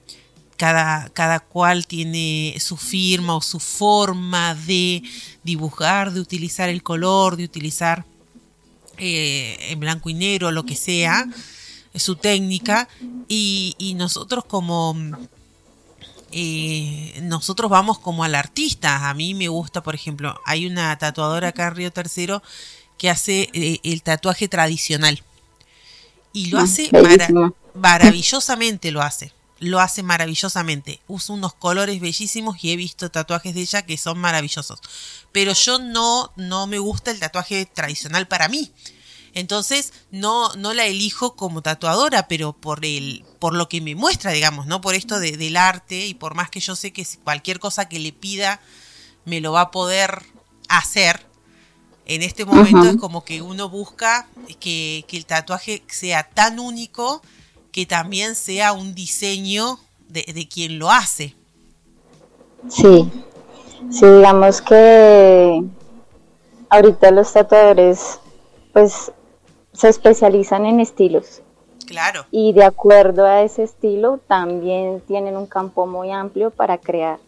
Cada, 0.58 1.08
cada 1.14 1.40
cual 1.40 1.88
tiene 1.88 2.58
su 2.60 2.76
firma 2.76 3.34
o 3.34 3.42
su 3.42 3.62
forma 3.62 4.56
de 4.56 5.02
dibujar, 5.42 6.12
de 6.12 6.20
utilizar 6.20 6.68
el 6.68 6.84
color, 6.84 7.38
de 7.38 7.46
utilizar 7.46 8.04
eh, 8.98 9.58
en 9.70 9.80
blanco 9.80 10.10
y 10.10 10.16
negro, 10.16 10.52
lo 10.52 10.66
que 10.66 10.76
sea, 10.76 11.26
su 11.96 12.18
técnica. 12.18 12.90
Y, 13.30 13.74
y 13.78 13.94
nosotros 13.94 14.44
como 14.44 14.98
eh, 16.32 17.20
nosotros 17.24 17.70
vamos 17.70 18.00
como 18.00 18.24
al 18.24 18.36
artista. 18.36 19.10
A 19.10 19.14
mí 19.14 19.34
me 19.34 19.48
gusta, 19.48 19.82
por 19.84 19.96
ejemplo, 19.96 20.40
hay 20.46 20.66
una 20.66 20.98
tatuadora 20.98 21.50
acá 21.50 21.68
en 21.68 21.76
Río 21.76 21.92
Tercero 21.92 22.42
que 22.98 23.10
hace 23.10 23.50
eh, 23.54 23.80
el 23.84 24.04
tatuaje 24.04 24.48
tradicional. 24.48 25.24
Y 26.34 26.48
lo 26.48 26.60
mm, 26.60 26.64
hace 26.64 26.90
maravillosamente, 27.74 28.92
lo 28.92 29.02
hace. 29.02 29.34
Lo 29.60 29.80
hace 29.80 30.04
maravillosamente. 30.04 31.02
Usa 31.08 31.36
unos 31.36 31.54
colores 31.54 32.00
bellísimos 32.00 32.64
y 32.64 32.72
he 32.72 32.76
visto 32.76 33.10
tatuajes 33.10 33.54
de 33.56 33.62
ella 33.62 33.82
que 33.82 33.98
son 33.98 34.20
maravillosos. 34.20 34.80
Pero 35.32 35.54
yo 35.54 35.80
no, 35.80 36.32
no 36.36 36.68
me 36.68 36.80
gusta 36.80 37.12
el 37.12 37.20
tatuaje 37.20 37.66
tradicional 37.66 38.28
para 38.28 38.48
mí. 38.48 38.72
Entonces, 39.40 39.94
no, 40.12 40.54
no 40.56 40.74
la 40.74 40.86
elijo 40.86 41.36
como 41.36 41.62
tatuadora, 41.62 42.28
pero 42.28 42.54
por 42.54 42.86
el, 42.86 43.24
por 43.40 43.56
lo 43.56 43.70
que 43.70 43.82
me 43.82 43.96
muestra, 43.96 44.32
digamos, 44.32 44.68
¿no? 44.68 44.82
Por 44.82 44.96
esto 44.96 45.20
de, 45.20 45.38
del 45.38 45.58
arte, 45.58 46.06
y 46.06 46.14
por 46.14 46.36
más 46.36 46.50
que 46.50 46.60
yo 46.60 46.76
sé 46.76 46.92
que 46.92 47.06
cualquier 47.24 47.60
cosa 47.60 47.90
que 47.90 48.00
le 48.00 48.12
pida 48.12 48.60
me 49.26 49.42
lo 49.42 49.54
va 49.54 49.62
a 49.62 49.72
poder 49.72 50.24
hacer. 50.68 51.26
En 52.06 52.24
este 52.24 52.44
momento 52.44 52.90
es 52.90 52.98
como 52.98 53.24
que 53.24 53.42
uno 53.42 53.70
busca 53.70 54.28
que, 54.60 55.06
que, 55.08 55.18
el 55.18 55.26
tatuaje 55.26 55.84
sea 55.88 56.24
tan 56.24 56.60
único 56.60 57.22
que 57.72 57.86
también 57.86 58.36
sea 58.36 58.74
un 58.74 58.96
diseño 58.96 59.80
de, 60.08 60.24
de 60.24 60.48
quien 60.48 60.80
lo 60.80 60.90
hace. 60.90 61.36
Sí, 62.68 63.10
sí, 63.92 64.06
digamos 64.06 64.62
que 64.62 65.64
ahorita 66.70 67.12
los 67.12 67.32
tatuadores 67.32 68.20
pues 68.74 69.12
se 69.74 69.90
especializan 69.90 70.66
en 70.66 70.80
estilos. 70.80 71.42
Claro. 71.86 72.26
Y 72.32 72.54
de 72.54 72.64
acuerdo 72.64 73.26
a 73.26 73.42
ese 73.42 73.64
estilo 73.64 74.20
también 74.28 75.02
tienen 75.02 75.36
un 75.36 75.48
campo 75.48 75.88
muy 75.88 76.12
amplio 76.12 76.52
para 76.52 76.78
crear. 76.78 77.20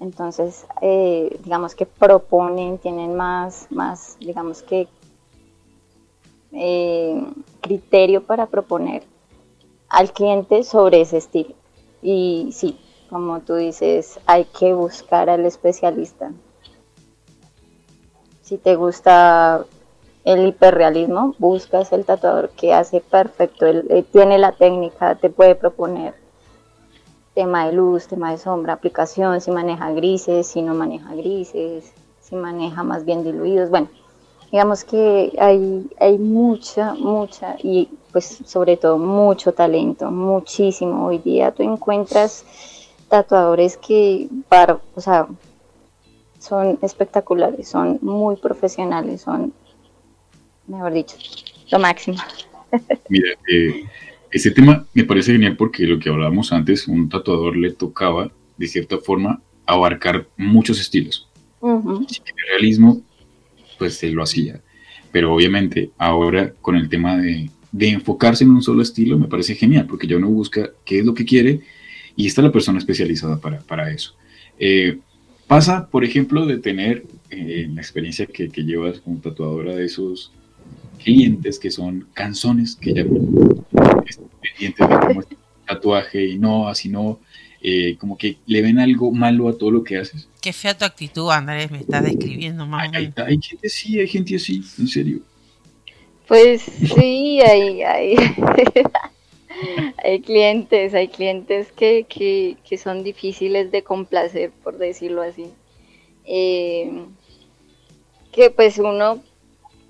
Entonces, 0.00 0.66
eh, 0.82 1.38
digamos 1.42 1.74
que 1.74 1.86
proponen, 1.86 2.78
tienen 2.78 3.14
más, 3.14 3.66
más 3.70 4.18
digamos 4.20 4.62
que, 4.62 4.88
eh, 6.52 7.22
criterio 7.60 8.22
para 8.22 8.46
proponer 8.46 9.02
al 9.88 10.12
cliente 10.12 10.62
sobre 10.64 11.00
ese 11.00 11.18
estilo. 11.18 11.54
Y 12.02 12.50
sí, 12.52 12.78
como 13.08 13.40
tú 13.40 13.54
dices, 13.54 14.20
hay 14.26 14.44
que 14.44 14.74
buscar 14.74 15.30
al 15.30 15.46
especialista. 15.46 16.32
Si 18.42 18.58
te 18.58 18.76
gusta 18.76 19.64
el 20.26 20.48
hiperrealismo, 20.48 21.36
buscas 21.38 21.92
el 21.92 22.04
tatuador 22.04 22.50
que 22.50 22.74
hace 22.74 23.00
perfecto, 23.00 23.64
él, 23.64 24.04
tiene 24.10 24.38
la 24.38 24.50
técnica, 24.50 25.14
te 25.14 25.30
puede 25.30 25.54
proponer 25.54 26.14
tema 27.32 27.66
de 27.66 27.72
luz, 27.72 28.08
tema 28.08 28.32
de 28.32 28.38
sombra, 28.38 28.72
aplicación, 28.72 29.40
si 29.40 29.52
maneja 29.52 29.92
grises, 29.92 30.48
si 30.48 30.62
no 30.62 30.74
maneja 30.74 31.14
grises, 31.14 31.92
si 32.20 32.34
maneja 32.34 32.82
más 32.82 33.04
bien 33.04 33.22
diluidos, 33.22 33.70
bueno, 33.70 33.88
digamos 34.50 34.82
que 34.82 35.32
hay, 35.38 35.88
hay 36.00 36.18
mucha, 36.18 36.94
mucha 36.94 37.54
y 37.62 37.88
pues 38.10 38.42
sobre 38.44 38.76
todo 38.76 38.98
mucho 38.98 39.52
talento, 39.52 40.10
muchísimo. 40.10 41.06
Hoy 41.06 41.18
día 41.18 41.52
tú 41.52 41.62
encuentras 41.62 42.44
tatuadores 43.08 43.76
que, 43.76 44.28
para, 44.48 44.80
o 44.96 45.00
sea, 45.00 45.28
son 46.40 46.80
espectaculares, 46.82 47.68
son 47.68 48.00
muy 48.02 48.34
profesionales, 48.34 49.20
son 49.20 49.52
mejor 50.68 50.92
dicho, 50.92 51.16
lo 51.70 51.78
máximo. 51.78 52.18
Mira, 53.08 53.30
eh, 53.52 53.84
ese 54.30 54.50
tema 54.50 54.86
me 54.92 55.04
parece 55.04 55.32
genial 55.32 55.56
porque 55.56 55.86
lo 55.86 55.98
que 55.98 56.08
hablábamos 56.08 56.52
antes, 56.52 56.88
un 56.88 57.08
tatuador 57.08 57.56
le 57.56 57.72
tocaba, 57.72 58.30
de 58.56 58.68
cierta 58.68 58.98
forma, 58.98 59.40
abarcar 59.66 60.28
muchos 60.36 60.80
estilos. 60.80 61.28
Si 62.08 62.20
tiene 62.20 62.40
realismo, 62.50 63.02
pues 63.78 63.94
se 63.94 64.10
lo 64.10 64.22
hacía. 64.22 64.60
Pero 65.10 65.34
obviamente 65.34 65.90
ahora 65.98 66.52
con 66.60 66.76
el 66.76 66.88
tema 66.88 67.16
de, 67.16 67.50
enfocarse 67.78 68.44
en 68.44 68.50
un 68.50 68.62
solo 68.62 68.82
estilo 68.82 69.18
me 69.18 69.28
parece 69.28 69.54
genial 69.54 69.86
porque 69.86 70.06
ya 70.06 70.16
uno 70.16 70.28
busca 70.28 70.70
qué 70.84 71.00
es 71.00 71.04
lo 71.04 71.12
que 71.12 71.26
quiere 71.26 71.60
y 72.16 72.26
está 72.26 72.40
la 72.40 72.52
persona 72.52 72.78
especializada 72.78 73.38
para, 73.38 73.90
eso. 73.90 74.14
Eh, 74.58 74.98
pasa, 75.46 75.88
por 75.88 76.04
ejemplo, 76.04 76.46
de 76.46 76.58
tener 76.58 77.04
eh, 77.30 77.68
la 77.72 77.80
experiencia 77.80 78.26
que, 78.26 78.48
que, 78.48 78.64
llevas 78.64 79.00
como 79.00 79.18
tatuadora 79.18 79.74
de 79.74 79.84
esos 79.84 80.32
clientes 80.96 81.58
que 81.58 81.70
son 81.70 82.08
canzones 82.14 82.76
que 82.76 82.94
ya 82.94 83.04
pendientes 83.04 84.88
de 84.88 84.98
cómo 85.06 85.20
es 85.20 85.26
tatuaje 85.66 86.24
y 86.24 86.38
no, 86.38 86.68
así 86.68 86.88
no, 86.88 87.18
eh, 87.60 87.96
como 87.98 88.16
que 88.16 88.36
le 88.46 88.62
ven 88.62 88.78
algo 88.78 89.10
malo 89.10 89.48
a 89.48 89.58
todo 89.58 89.70
lo 89.70 89.84
que 89.84 89.98
haces. 89.98 90.28
Qué 90.40 90.52
fea 90.52 90.76
tu 90.76 90.84
actitud, 90.84 91.30
Andrés, 91.30 91.70
me 91.70 91.78
estás 91.78 92.04
describiendo 92.04 92.66
más. 92.66 92.88
Hay, 92.94 93.12
hay, 93.16 93.38
gente 93.40 93.66
así, 93.66 93.98
hay 93.98 94.06
gente 94.06 94.36
así, 94.36 94.62
en 94.78 94.88
serio. 94.88 95.20
Pues 96.28 96.62
sí, 96.62 97.40
hay, 97.40 97.82
hay, 97.82 98.16
hay 100.04 100.20
clientes, 100.20 100.94
hay 100.94 101.08
clientes 101.08 101.72
que, 101.72 102.04
que, 102.08 102.56
que, 102.68 102.78
son 102.78 103.04
difíciles 103.04 103.70
de 103.70 103.82
complacer, 103.82 104.50
por 104.62 104.78
decirlo 104.78 105.22
así. 105.22 105.46
Eh, 106.24 106.90
que 108.32 108.50
pues 108.50 108.78
uno 108.78 109.22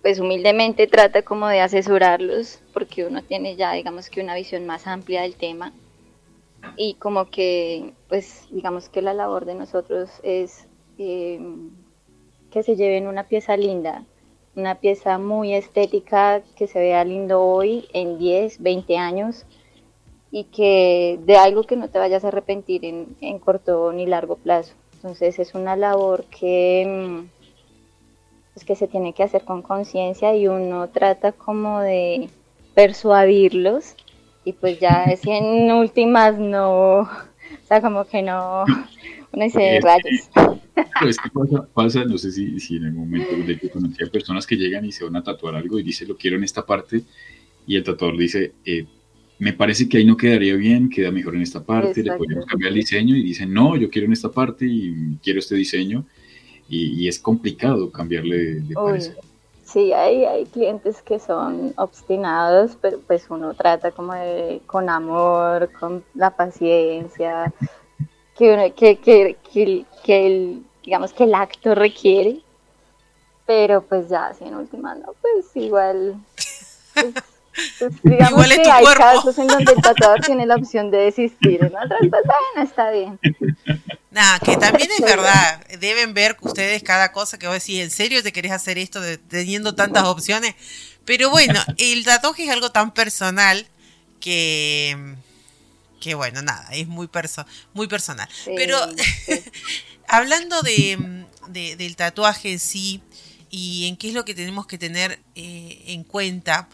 pues 0.07 0.21
humildemente 0.21 0.87
trata 0.87 1.23
como 1.23 1.49
de 1.49 1.59
asesorarlos 1.59 2.61
porque 2.73 3.05
uno 3.05 3.25
tiene 3.25 3.57
ya 3.57 3.73
digamos 3.73 4.09
que 4.09 4.21
una 4.21 4.37
visión 4.37 4.65
más 4.65 4.87
amplia 4.87 5.23
del 5.23 5.35
tema 5.35 5.73
y 6.77 6.95
como 6.95 7.29
que 7.29 7.93
pues 8.09 8.47
digamos 8.53 8.89
que 8.89 9.03
la 9.03 9.15
labor 9.15 9.47
de 9.47 9.57
nosotros 9.57 10.09
es 10.23 10.69
eh, 10.99 11.41
que 12.53 12.63
se 12.63 12.77
lleven 12.77 13.09
una 13.09 13.25
pieza 13.25 13.57
linda, 13.57 14.05
una 14.55 14.77
pieza 14.77 15.19
muy 15.19 15.53
estética 15.55 16.41
que 16.55 16.69
se 16.69 16.79
vea 16.79 17.05
lindo 17.05 17.43
hoy 17.43 17.89
en 17.93 18.17
10, 18.17 18.63
20 18.63 18.99
años 18.99 19.45
y 20.31 20.45
que 20.45 21.19
de 21.25 21.37
algo 21.37 21.65
que 21.65 21.75
no 21.75 21.89
te 21.89 21.99
vayas 21.99 22.25
a 22.25 22.29
arrepentir 22.29 22.85
en, 22.85 23.17
en 23.21 23.41
corto 23.41 23.93
ni 23.93 24.07
largo 24.07 24.37
plazo. 24.37 24.73
Entonces 24.95 25.41
es 25.41 25.57
una 25.57 25.75
labor 25.75 26.27
que, 26.27 26.85
mm, 26.87 27.36
pues 28.57 28.65
que 28.65 28.75
se 28.75 28.89
tiene 28.89 29.13
que 29.13 29.23
hacer 29.23 29.45
con 29.45 29.61
conciencia 29.61 30.35
y 30.35 30.49
uno 30.49 30.89
trata 30.89 31.33
como 31.33 31.81
de 31.81 32.31
persuadirlos 32.75 33.97
y 34.47 34.55
pues 34.55 34.81
ya 34.81 35.15
si 35.15 35.31
en 35.31 35.71
últimas 35.73 36.39
no, 36.39 37.01
o 37.01 37.09
sea, 37.69 37.83
como 37.83 38.07
que 38.07 38.23
no, 38.23 38.65
uno 39.33 39.45
dice 39.45 39.79
rayos. 39.83 40.31
Pero 40.35 41.11
es 41.11 41.19
que 41.19 41.29
pasa, 41.35 41.69
pasa, 41.75 42.05
no 42.07 42.17
sé 42.17 42.33
si, 42.33 42.59
si 42.59 42.77
en 42.77 42.85
el 42.85 42.93
momento 42.95 43.37
de 43.47 43.59
que 43.59 43.69
conocí 43.69 44.03
a 44.03 44.07
personas 44.07 44.47
que 44.47 44.57
llegan 44.57 44.87
y 44.87 44.93
se 44.93 45.05
van 45.05 45.17
a 45.17 45.23
tatuar 45.23 45.55
algo 45.55 45.79
y 45.79 45.83
dice 45.83 46.07
lo 46.07 46.17
quiero 46.17 46.39
en 46.39 46.45
esta 46.45 46.65
parte 46.65 47.03
y 47.67 47.77
el 47.77 47.85
tatuador 47.85 48.17
dice, 48.17 48.55
eh, 48.65 48.87
me 49.39 49.53
parece 49.53 49.87
que 49.87 49.99
ahí 49.99 50.07
no 50.07 50.17
quedaría 50.17 50.55
bien, 50.55 50.89
queda 50.89 51.11
mejor 51.11 51.35
en 51.35 51.43
esta 51.43 51.63
parte, 51.63 52.03
le 52.03 52.17
podríamos 52.17 52.47
cambiar 52.47 52.73
el 52.73 52.79
diseño 52.79 53.15
y 53.17 53.23
dicen, 53.23 53.53
no, 53.53 53.77
yo 53.77 53.91
quiero 53.91 54.07
en 54.07 54.15
esta 54.15 54.31
parte 54.31 54.65
y 54.67 55.19
quiero 55.23 55.41
este 55.41 55.57
diseño 55.57 56.07
y, 56.69 57.09
es 57.09 57.19
complicado 57.19 57.91
cambiarle 57.91 58.61
de, 58.61 58.75
parecer. 58.75 59.17
Sí, 59.65 59.93
hay, 59.93 60.25
hay 60.25 60.47
clientes 60.47 61.03
que 61.03 61.19
son 61.19 61.75
obstinados, 61.77 62.79
pero 62.81 63.01
pues 63.01 63.27
uno 63.29 63.53
trata 63.55 63.91
como 63.91 64.15
de, 64.15 64.61
con 64.67 64.89
amor, 64.89 65.71
con 65.79 66.05
la 66.15 66.31
paciencia, 66.31 67.53
que, 68.37 68.73
que, 68.77 68.97
que, 68.99 69.37
que, 70.05 70.27
el, 70.27 70.63
digamos 70.85 71.13
que 71.13 71.25
el 71.25 71.35
acto 71.35 71.75
requiere, 71.75 72.41
pero 73.45 73.83
pues 73.83 74.09
ya, 74.09 74.33
si 74.35 74.45
en 74.45 74.55
última 74.55 74.95
no, 74.95 75.15
pues 75.21 75.55
igual... 75.55 76.17
Pues, 76.99 77.13
pues, 77.79 77.93
digamos 78.03 78.47
que 78.47 78.71
hay 78.71 78.85
casos 78.85 79.39
en 79.39 79.47
donde 79.47 79.73
el 79.73 79.83
tatuador 79.83 80.21
tiene 80.27 80.47
la 80.47 80.57
opción 80.57 80.91
de 80.91 80.99
desistir, 80.99 81.61
en 81.63 81.75
otras 81.75 82.01
pues 82.01 82.23
bueno, 82.25 82.69
está 82.69 82.91
bien. 82.91 83.19
Nada, 84.11 84.39
que 84.41 84.57
también 84.57 84.89
es 84.91 85.01
verdad, 85.05 85.67
deben 85.79 86.15
ver 86.15 86.37
ustedes 86.41 86.83
cada 86.83 87.13
cosa 87.13 87.39
que 87.39 87.47
vos 87.47 87.55
decís, 87.55 87.83
¿en 87.83 87.91
serio 87.91 88.23
te 88.23 88.33
querés 88.33 88.53
hacer 88.53 88.79
esto 88.79 89.01
teniendo 89.29 89.75
tantas 89.75 90.05
opciones? 90.05 90.55
Pero 91.05 91.31
bueno, 91.31 91.61
el 91.79 92.05
tatuaje 92.05 92.45
es 92.45 92.51
algo 92.51 92.73
tan 92.73 92.93
personal 92.93 93.67
que, 94.21 95.17
que 96.01 96.15
bueno, 96.15 96.43
nada, 96.43 96.69
es 96.73 96.89
muy, 96.89 97.07
perso 97.07 97.47
muy 97.75 97.87
personal. 97.87 98.29
Pero 98.57 98.79
hablando 100.09 100.63
de, 100.63 101.27
del 101.49 101.97
tatuaje 101.97 102.53
en 102.53 102.59
sí 102.59 103.03
y 103.51 103.87
en 103.87 103.97
qué 103.97 104.09
es 104.09 104.15
lo 104.15 104.25
que 104.25 104.35
tenemos 104.35 104.67
que 104.67 104.79
tener 104.79 105.21
eh, 105.35 105.85
en 105.87 106.03
cuenta, 106.03 106.69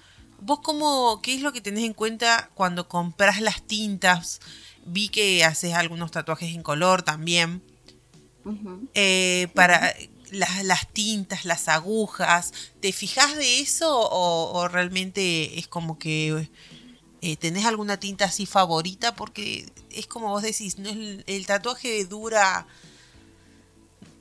¿Vos 0.44 0.58
cómo, 0.60 1.20
qué 1.22 1.34
es 1.34 1.40
lo 1.40 1.52
que 1.52 1.60
tenés 1.60 1.84
en 1.84 1.94
cuenta 1.94 2.50
cuando 2.54 2.88
compras 2.88 3.40
las 3.40 3.62
tintas? 3.62 4.40
Vi 4.84 5.08
que 5.08 5.44
haces 5.44 5.72
algunos 5.74 6.10
tatuajes 6.10 6.52
en 6.52 6.64
color 6.64 7.02
también. 7.02 7.62
Eh, 8.94 9.46
para 9.54 9.94
las, 10.32 10.88
tintas, 10.92 11.44
las 11.44 11.68
agujas, 11.68 12.52
¿te 12.80 12.92
fijas 12.92 13.36
de 13.36 13.60
eso 13.60 13.88
o, 13.88 14.66
realmente 14.66 15.60
es 15.60 15.68
como 15.68 15.96
que 15.96 16.48
eh, 17.20 17.36
tenés 17.36 17.64
alguna 17.64 18.00
tinta 18.00 18.24
así 18.24 18.44
favorita? 18.44 19.14
Porque 19.14 19.70
es 19.90 20.08
como 20.08 20.30
vos 20.30 20.42
decís, 20.42 20.76
no 20.76 20.88
el, 20.90 21.46
tatuaje 21.46 22.04
dura 22.04 22.66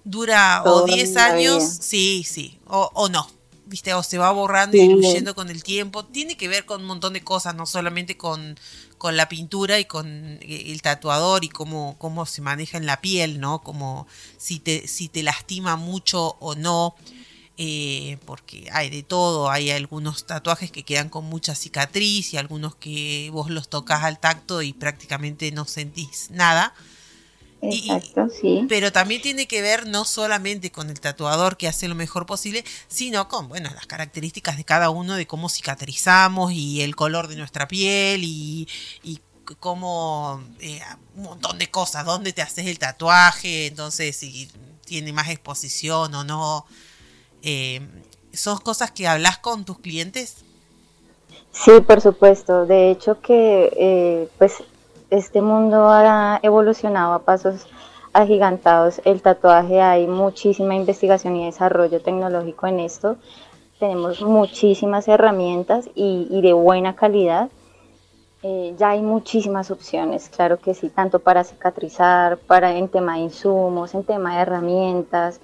dura 0.03 0.61
o 0.65 0.85
10 0.85 1.17
años, 1.17 1.63
sí, 1.63 2.23
sí, 2.27 2.59
o, 2.67 2.91
o 2.93 3.09
no 3.09 3.40
viste, 3.71 3.93
o 3.95 4.03
se 4.03 4.19
va 4.19 4.31
borrando 4.31 4.77
y 4.77 4.81
diluyendo 4.81 5.33
con 5.33 5.49
el 5.49 5.63
tiempo. 5.63 6.05
Tiene 6.05 6.37
que 6.37 6.47
ver 6.47 6.65
con 6.65 6.81
un 6.81 6.87
montón 6.87 7.13
de 7.13 7.23
cosas, 7.23 7.55
no 7.55 7.65
solamente 7.65 8.17
con, 8.17 8.59
con 8.99 9.17
la 9.17 9.29
pintura 9.29 9.79
y 9.79 9.85
con 9.85 10.07
eh, 10.41 10.65
el 10.67 10.81
tatuador 10.83 11.43
y 11.43 11.49
cómo, 11.49 11.95
cómo 11.97 12.27
se 12.27 12.41
maneja 12.41 12.77
en 12.77 12.85
la 12.85 13.01
piel, 13.01 13.39
¿no? 13.39 13.63
Como 13.63 14.05
si 14.37 14.59
te, 14.59 14.87
si 14.87 15.07
te 15.07 15.23
lastima 15.23 15.77
mucho 15.77 16.35
o 16.39 16.53
no. 16.53 16.95
Eh, 17.57 18.17
porque 18.25 18.67
hay 18.71 18.89
de 18.89 19.03
todo, 19.03 19.49
hay 19.49 19.71
algunos 19.71 20.25
tatuajes 20.25 20.71
que 20.71 20.83
quedan 20.83 21.09
con 21.09 21.25
mucha 21.25 21.53
cicatriz 21.53 22.33
y 22.33 22.37
algunos 22.37 22.75
que 22.75 23.29
vos 23.31 23.49
los 23.49 23.69
tocas 23.69 24.03
al 24.03 24.19
tacto 24.19 24.61
y 24.61 24.73
prácticamente 24.73 25.51
no 25.51 25.65
sentís 25.65 26.29
nada. 26.31 26.73
Exacto, 27.61 28.27
sí. 28.29 28.65
Pero 28.67 28.91
también 28.91 29.21
tiene 29.21 29.47
que 29.47 29.61
ver 29.61 29.87
no 29.87 30.03
solamente 30.05 30.71
con 30.71 30.89
el 30.89 30.99
tatuador 30.99 31.57
que 31.57 31.67
hace 31.67 31.87
lo 31.87 31.95
mejor 31.95 32.25
posible, 32.25 32.63
sino 32.87 33.27
con, 33.27 33.49
bueno, 33.49 33.69
las 33.75 33.85
características 33.85 34.57
de 34.57 34.63
cada 34.63 34.89
uno, 34.89 35.15
de 35.15 35.27
cómo 35.27 35.47
cicatrizamos 35.47 36.51
y 36.53 36.81
el 36.81 36.95
color 36.95 37.27
de 37.27 37.35
nuestra 37.35 37.67
piel 37.67 38.23
y, 38.23 38.67
y 39.03 39.19
cómo, 39.59 40.41
eh, 40.59 40.81
un 41.15 41.23
montón 41.23 41.59
de 41.59 41.69
cosas, 41.69 42.05
dónde 42.05 42.33
te 42.33 42.41
haces 42.41 42.65
el 42.65 42.79
tatuaje, 42.79 43.67
entonces 43.67 44.15
si 44.15 44.49
tiene 44.85 45.13
más 45.13 45.29
exposición 45.29 46.13
o 46.15 46.23
no. 46.23 46.65
Eh, 47.43 47.81
¿Son 48.33 48.57
cosas 48.59 48.91
que 48.91 49.07
hablas 49.07 49.37
con 49.37 49.65
tus 49.65 49.79
clientes? 49.79 50.37
Sí, 51.51 51.71
por 51.85 52.01
supuesto. 52.01 52.65
De 52.65 52.91
hecho 52.91 53.19
que, 53.21 53.71
eh, 53.77 54.29
pues 54.37 54.63
este 55.11 55.41
mundo 55.41 55.89
ha 55.89 56.39
evolucionado 56.41 57.13
a 57.13 57.19
pasos 57.19 57.67
agigantados. 58.13 59.01
El 59.05 59.21
tatuaje, 59.21 59.81
hay 59.81 60.07
muchísima 60.07 60.73
investigación 60.73 61.35
y 61.35 61.45
desarrollo 61.45 62.01
tecnológico 62.01 62.65
en 62.67 62.79
esto. 62.79 63.17
Tenemos 63.77 64.21
muchísimas 64.21 65.07
herramientas 65.07 65.89
y, 65.95 66.41
de 66.41 66.53
buena 66.53 66.95
calidad. 66.95 67.49
Eh, 68.43 68.73
ya 68.77 68.91
hay 68.91 69.01
muchísimas 69.01 69.69
opciones, 69.69 70.29
claro 70.29 70.57
que 70.59 70.73
sí, 70.73 70.89
tanto 70.89 71.19
para 71.19 71.43
cicatrizar, 71.43 72.37
para 72.39 72.75
en 72.75 72.87
tema 72.87 73.15
de 73.15 73.21
insumos, 73.21 73.93
en 73.93 74.03
tema 74.03 74.35
de 74.35 74.41
herramientas. 74.41 75.41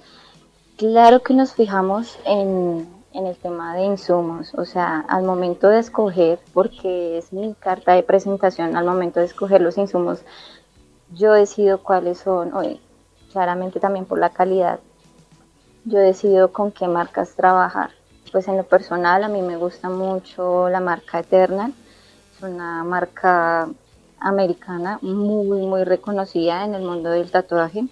Claro 0.76 1.20
que 1.20 1.34
nos 1.34 1.52
fijamos 1.52 2.18
en, 2.24 2.88
en 3.12 3.26
el 3.26 3.36
tema 3.36 3.74
de 3.74 3.84
insumos, 3.84 4.54
o 4.54 4.64
sea, 4.64 5.00
al 5.08 5.24
momento 5.24 5.68
de 5.68 5.78
escoger, 5.78 6.38
porque 6.52 7.18
es 7.18 7.32
mi 7.32 7.54
carta 7.54 7.92
de 7.92 8.02
presentación, 8.02 8.76
al 8.76 8.84
momento 8.84 9.20
de 9.20 9.26
escoger 9.26 9.60
los 9.60 9.78
insumos, 9.78 10.22
yo 11.12 11.32
decido 11.32 11.82
cuáles 11.82 12.18
son, 12.18 12.52
oye, 12.54 12.80
claramente 13.32 13.80
también 13.80 14.04
por 14.04 14.18
la 14.18 14.30
calidad, 14.30 14.80
yo 15.84 15.98
decido 15.98 16.52
con 16.52 16.70
qué 16.70 16.86
marcas 16.86 17.34
trabajar. 17.34 17.90
Pues 18.30 18.46
en 18.46 18.58
lo 18.58 18.64
personal 18.64 19.24
a 19.24 19.28
mí 19.28 19.40
me 19.40 19.56
gusta 19.56 19.88
mucho 19.88 20.68
la 20.68 20.80
marca 20.80 21.20
Eternal, 21.20 21.72
es 22.36 22.42
una 22.42 22.84
marca 22.84 23.68
americana 24.20 24.98
muy, 25.00 25.66
muy 25.66 25.84
reconocida 25.84 26.64
en 26.64 26.74
el 26.74 26.82
mundo 26.82 27.10
del 27.10 27.30
tatuaje. 27.30 27.86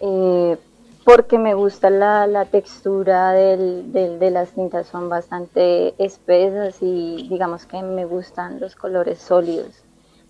Eh, 0.00 0.58
porque 1.06 1.38
me 1.38 1.54
gusta 1.54 1.88
la, 1.88 2.26
la 2.26 2.46
textura 2.46 3.30
del, 3.30 3.92
de 3.92 4.30
las 4.32 4.50
tintas, 4.50 4.88
son 4.88 5.08
bastante 5.08 5.94
espesas 6.04 6.78
y 6.80 7.28
digamos 7.30 7.64
que 7.64 7.80
me 7.80 8.04
gustan 8.04 8.58
los 8.58 8.74
colores 8.74 9.20
sólidos, 9.20 9.84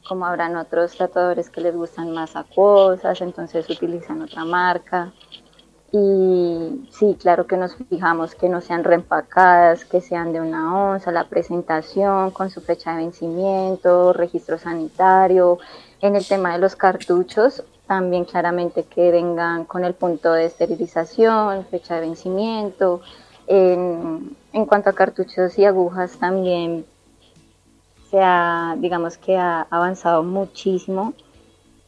como 0.06 0.26
habrán 0.26 0.54
otros 0.54 0.94
tatuadores 0.94 1.48
que 1.48 1.62
les 1.62 1.74
gustan 1.74 2.12
más 2.12 2.36
acuosas, 2.36 3.22
entonces 3.22 3.70
utilizan 3.70 4.20
otra 4.20 4.44
marca. 4.44 5.14
Y 5.92 6.86
sí, 6.90 7.16
claro 7.18 7.46
que 7.46 7.56
nos 7.56 7.74
fijamos 7.76 8.34
que 8.34 8.50
no 8.50 8.60
sean 8.60 8.84
reempacadas, 8.84 9.86
que 9.86 10.02
sean 10.02 10.34
de 10.34 10.42
una 10.42 10.90
onza, 10.90 11.10
la 11.10 11.24
presentación 11.24 12.32
con 12.32 12.50
su 12.50 12.60
fecha 12.60 12.90
de 12.90 12.98
vencimiento, 12.98 14.12
registro 14.12 14.58
sanitario. 14.58 15.58
En 16.02 16.16
el 16.16 16.26
tema 16.26 16.52
de 16.52 16.58
los 16.58 16.76
cartuchos, 16.76 17.64
también 17.86 18.24
claramente 18.24 18.84
que 18.84 19.10
vengan 19.10 19.64
con 19.64 19.84
el 19.84 19.94
punto 19.94 20.32
de 20.32 20.46
esterilización, 20.46 21.64
fecha 21.66 21.94
de 21.96 22.00
vencimiento. 22.00 23.00
En, 23.46 24.36
cuanto 24.66 24.90
a 24.90 24.92
cartuchos 24.92 25.56
y 25.58 25.64
agujas 25.64 26.18
también 26.18 26.84
se 28.10 28.18
ha, 28.20 28.74
digamos 28.78 29.18
que 29.18 29.36
ha 29.36 29.66
avanzado 29.70 30.22
muchísimo 30.22 31.12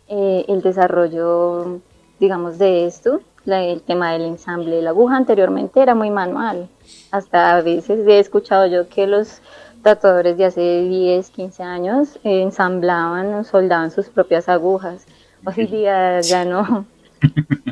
eh, 0.07 0.45
el 0.49 0.63
desarrollo, 0.63 1.81
digamos, 2.21 2.59
de 2.59 2.87
esto, 2.87 3.21
el 3.47 3.83
tema 3.83 4.13
del 4.13 4.23
ensamble 4.23 4.77
de 4.77 4.83
la 4.83 4.91
aguja 4.91 5.17
anteriormente 5.17 5.81
era 5.81 5.95
muy 5.95 6.11
manual. 6.11 6.69
Hasta 7.11 7.57
a 7.57 7.63
veces 7.63 8.07
he 8.07 8.19
escuchado 8.19 8.67
yo 8.67 8.89
que 8.89 9.07
los 9.07 9.41
tatuadores 9.83 10.37
de 10.37 10.45
hace 10.45 10.83
10, 10.83 11.31
15 11.31 11.63
años 11.63 12.19
ensamblaban 12.25 13.33
o 13.35 13.45
soldaban 13.45 13.91
sus 13.91 14.09
propias 14.09 14.49
agujas 14.49 15.07
Hoy 15.45 15.67
día 15.67 16.21
ya 16.21 16.45
no. 16.45 16.87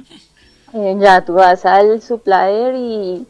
Eh, 0.72 0.96
ya 0.98 1.24
tú 1.24 1.34
vas 1.34 1.64
al 1.64 2.02
supplier 2.02 2.74
y 2.74 3.26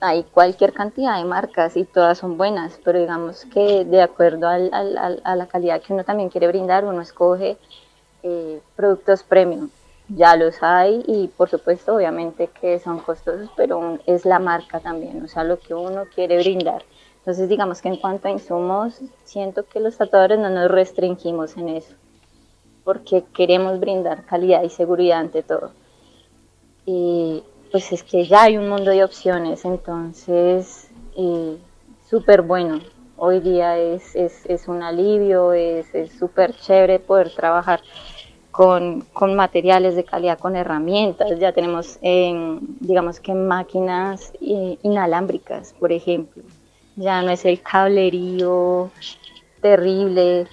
hay 0.00 0.22
cualquier 0.22 0.72
cantidad 0.72 1.18
de 1.18 1.24
marcas 1.24 1.76
y 1.76 1.84
todas 1.84 2.16
son 2.16 2.38
buenas, 2.38 2.80
pero 2.82 2.98
digamos 2.98 3.44
que 3.46 3.84
de 3.84 4.00
acuerdo 4.00 4.48
al, 4.48 4.70
a 4.72 5.36
la 5.36 5.46
calidad 5.48 5.82
que 5.82 5.92
uno 5.92 6.04
también 6.04 6.30
quiere 6.30 6.46
brindar, 6.46 6.86
uno 6.86 7.02
escoge 7.02 7.58
eh, 8.22 8.60
productos 8.74 9.22
premium. 9.22 9.68
Ya 10.08 10.36
los 10.36 10.62
hay 10.62 11.02
y 11.06 11.28
por 11.28 11.50
supuesto 11.50 11.96
obviamente 11.96 12.48
que 12.48 12.78
son 12.78 13.00
costosos, 13.00 13.50
pero 13.56 13.98
es 14.06 14.24
la 14.24 14.38
marca 14.38 14.80
también, 14.80 15.22
o 15.22 15.28
sea, 15.28 15.44
lo 15.44 15.58
que 15.58 15.74
uno 15.74 16.04
quiere 16.14 16.38
brindar. 16.38 16.84
Entonces, 17.18 17.48
digamos 17.48 17.80
que 17.82 17.88
en 17.88 17.96
cuanto 17.96 18.28
a 18.28 18.32
insumos, 18.32 19.00
siento 19.24 19.64
que 19.64 19.78
los 19.78 19.96
tatuadores 19.96 20.38
no 20.38 20.50
nos 20.50 20.70
restringimos 20.70 21.56
en 21.56 21.68
eso, 21.68 21.94
porque 22.84 23.24
queremos 23.34 23.78
brindar 23.80 24.24
calidad 24.24 24.62
y 24.62 24.70
seguridad 24.70 25.20
ante 25.20 25.42
todo. 25.42 25.72
Y 26.84 27.42
pues 27.70 27.92
es 27.92 28.02
que 28.02 28.26
ya 28.26 28.42
hay 28.44 28.56
un 28.56 28.68
mundo 28.68 28.90
de 28.90 29.04
opciones, 29.04 29.64
entonces, 29.64 30.90
súper 32.08 32.42
bueno. 32.42 32.80
Hoy 33.16 33.40
día 33.40 33.78
es, 33.78 34.16
es, 34.16 34.44
es 34.46 34.68
un 34.68 34.82
alivio, 34.82 35.52
es 35.52 35.86
súper 36.18 36.54
chévere 36.56 36.98
poder 36.98 37.30
trabajar 37.30 37.80
con, 38.50 39.02
con, 39.12 39.34
materiales 39.34 39.94
de 39.94 40.04
calidad, 40.04 40.38
con 40.38 40.56
herramientas. 40.56 41.38
Ya 41.38 41.52
tenemos, 41.52 41.98
digamos 42.00 43.20
que 43.20 43.32
máquinas 43.32 44.32
eh, 44.40 44.76
inalámbricas, 44.82 45.72
por 45.78 45.92
ejemplo 45.92 46.42
ya 46.96 47.22
no 47.22 47.30
es 47.30 47.44
el 47.44 47.60
cablerío 47.62 48.90
terrible 49.60 50.46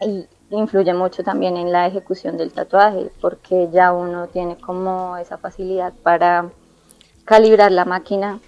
y 0.00 0.26
influye 0.50 0.92
mucho 0.94 1.22
también 1.22 1.56
en 1.56 1.72
la 1.72 1.86
ejecución 1.86 2.36
del 2.36 2.52
tatuaje 2.52 3.10
porque 3.20 3.68
ya 3.72 3.92
uno 3.92 4.26
tiene 4.28 4.56
como 4.56 5.16
esa 5.16 5.38
facilidad 5.38 5.92
para 6.02 6.50
calibrar 7.24 7.70
la 7.72 7.84
máquina, 7.84 8.40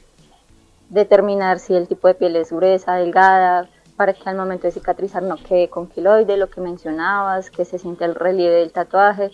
determinar 0.88 1.58
si 1.58 1.74
el 1.74 1.88
tipo 1.88 2.08
de 2.08 2.14
piel 2.14 2.36
es 2.36 2.50
gruesa, 2.52 2.94
delgada, 2.94 3.68
para 3.96 4.14
que 4.14 4.28
al 4.28 4.36
momento 4.36 4.66
de 4.66 4.72
cicatrizar 4.72 5.22
no 5.22 5.36
quede 5.36 5.68
con 5.68 5.86
quiloide, 5.86 6.36
lo 6.36 6.50
que 6.50 6.60
mencionabas, 6.60 7.50
que 7.50 7.64
se 7.64 7.78
siente 7.78 8.04
el 8.04 8.14
relieve 8.14 8.56
del 8.56 8.72
tatuaje. 8.72 9.30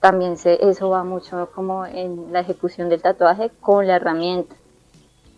También 0.00 0.38
se, 0.38 0.66
eso 0.66 0.88
va 0.88 1.04
mucho 1.04 1.50
como 1.54 1.84
en 1.84 2.32
la 2.32 2.40
ejecución 2.40 2.88
del 2.88 3.02
tatuaje 3.02 3.50
con 3.60 3.86
la 3.86 3.96
herramienta 3.96 4.54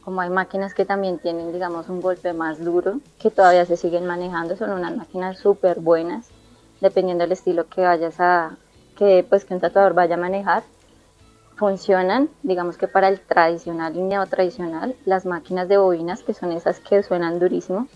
como 0.04 0.22
hay 0.22 0.30
máquinas 0.30 0.74
que 0.74 0.84
también 0.84 1.18
tienen, 1.18 1.52
digamos, 1.52 1.88
un 1.88 2.00
golpe 2.00 2.32
más 2.32 2.64
duro, 2.64 3.00
que 3.18 3.30
todavía 3.30 3.64
se 3.66 3.76
siguen 3.76 4.06
manejando, 4.06 4.56
son 4.56 4.72
unas 4.72 4.96
máquinas 4.96 5.38
súper 5.38 5.78
buenas, 5.78 6.30
dependiendo 6.80 7.22
del 7.22 7.32
estilo 7.32 7.68
que 7.68 7.82
vayas 7.82 8.20
a, 8.20 8.56
que 8.96 9.24
pues 9.28 9.44
que 9.44 9.54
un 9.54 9.60
tatuador 9.60 9.94
vaya 9.94 10.14
a 10.14 10.18
manejar, 10.18 10.62
funcionan, 11.56 12.30
digamos 12.42 12.78
que 12.78 12.88
para 12.88 13.08
el 13.08 13.20
tradicional 13.20 13.94
y 13.94 14.28
tradicional 14.28 14.94
las 15.04 15.26
máquinas 15.26 15.68
de 15.68 15.76
bobinas, 15.76 16.22
que 16.22 16.32
son 16.32 16.52
esas 16.52 16.80
que 16.80 17.02
suenan 17.02 17.38
durísimo, 17.38 17.86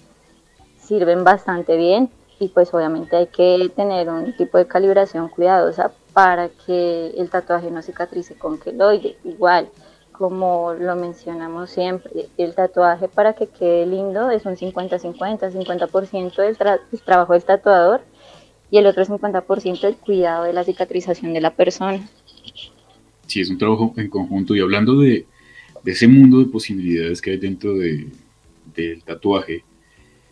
sirven 0.78 1.24
bastante 1.24 1.76
bien 1.76 2.10
y 2.38 2.48
pues 2.48 2.74
obviamente 2.74 3.16
hay 3.16 3.26
que 3.28 3.72
tener 3.74 4.10
un 4.10 4.36
tipo 4.36 4.58
de 4.58 4.66
calibración 4.66 5.28
cuidadosa 5.28 5.92
para 6.12 6.48
que 6.48 7.14
el 7.16 7.30
tatuaje 7.30 7.70
no 7.70 7.80
cicatrice 7.82 8.36
con 8.36 8.58
queloide, 8.58 9.16
igual 9.24 9.70
como 10.12 10.74
lo 10.74 10.94
mencionamos 10.94 11.70
siempre, 11.70 12.28
el 12.38 12.54
tatuaje 12.54 13.08
para 13.08 13.32
que 13.32 13.48
quede 13.48 13.84
lindo 13.84 14.30
es 14.30 14.46
un 14.46 14.56
50-50, 14.56 15.50
50%, 15.50 16.36
del, 16.36 17.02
trabajo 17.02 17.32
del 17.32 17.44
tatuador 17.44 18.00
y 18.70 18.78
el 18.78 18.86
otro 18.86 19.04
50% 19.04 19.80
del 19.80 19.96
cuidado 19.96 20.44
de 20.44 20.52
la 20.52 20.64
cicatrización 20.64 21.32
de 21.32 21.40
la 21.40 21.54
persona. 21.54 22.06
Sí, 23.26 23.40
es 23.40 23.50
un 23.50 23.58
trabajo 23.58 23.94
en 23.96 24.08
conjunto 24.08 24.54
y 24.54 24.60
hablando 24.60 25.00
de, 25.00 25.26
ese 25.84 26.08
mundo 26.08 26.38
de 26.38 26.46
posibilidades 26.46 27.20
que 27.20 27.32
hay 27.32 27.36
dentro 27.36 27.74
de, 27.74 28.08
del 28.74 29.02
tatuaje, 29.02 29.64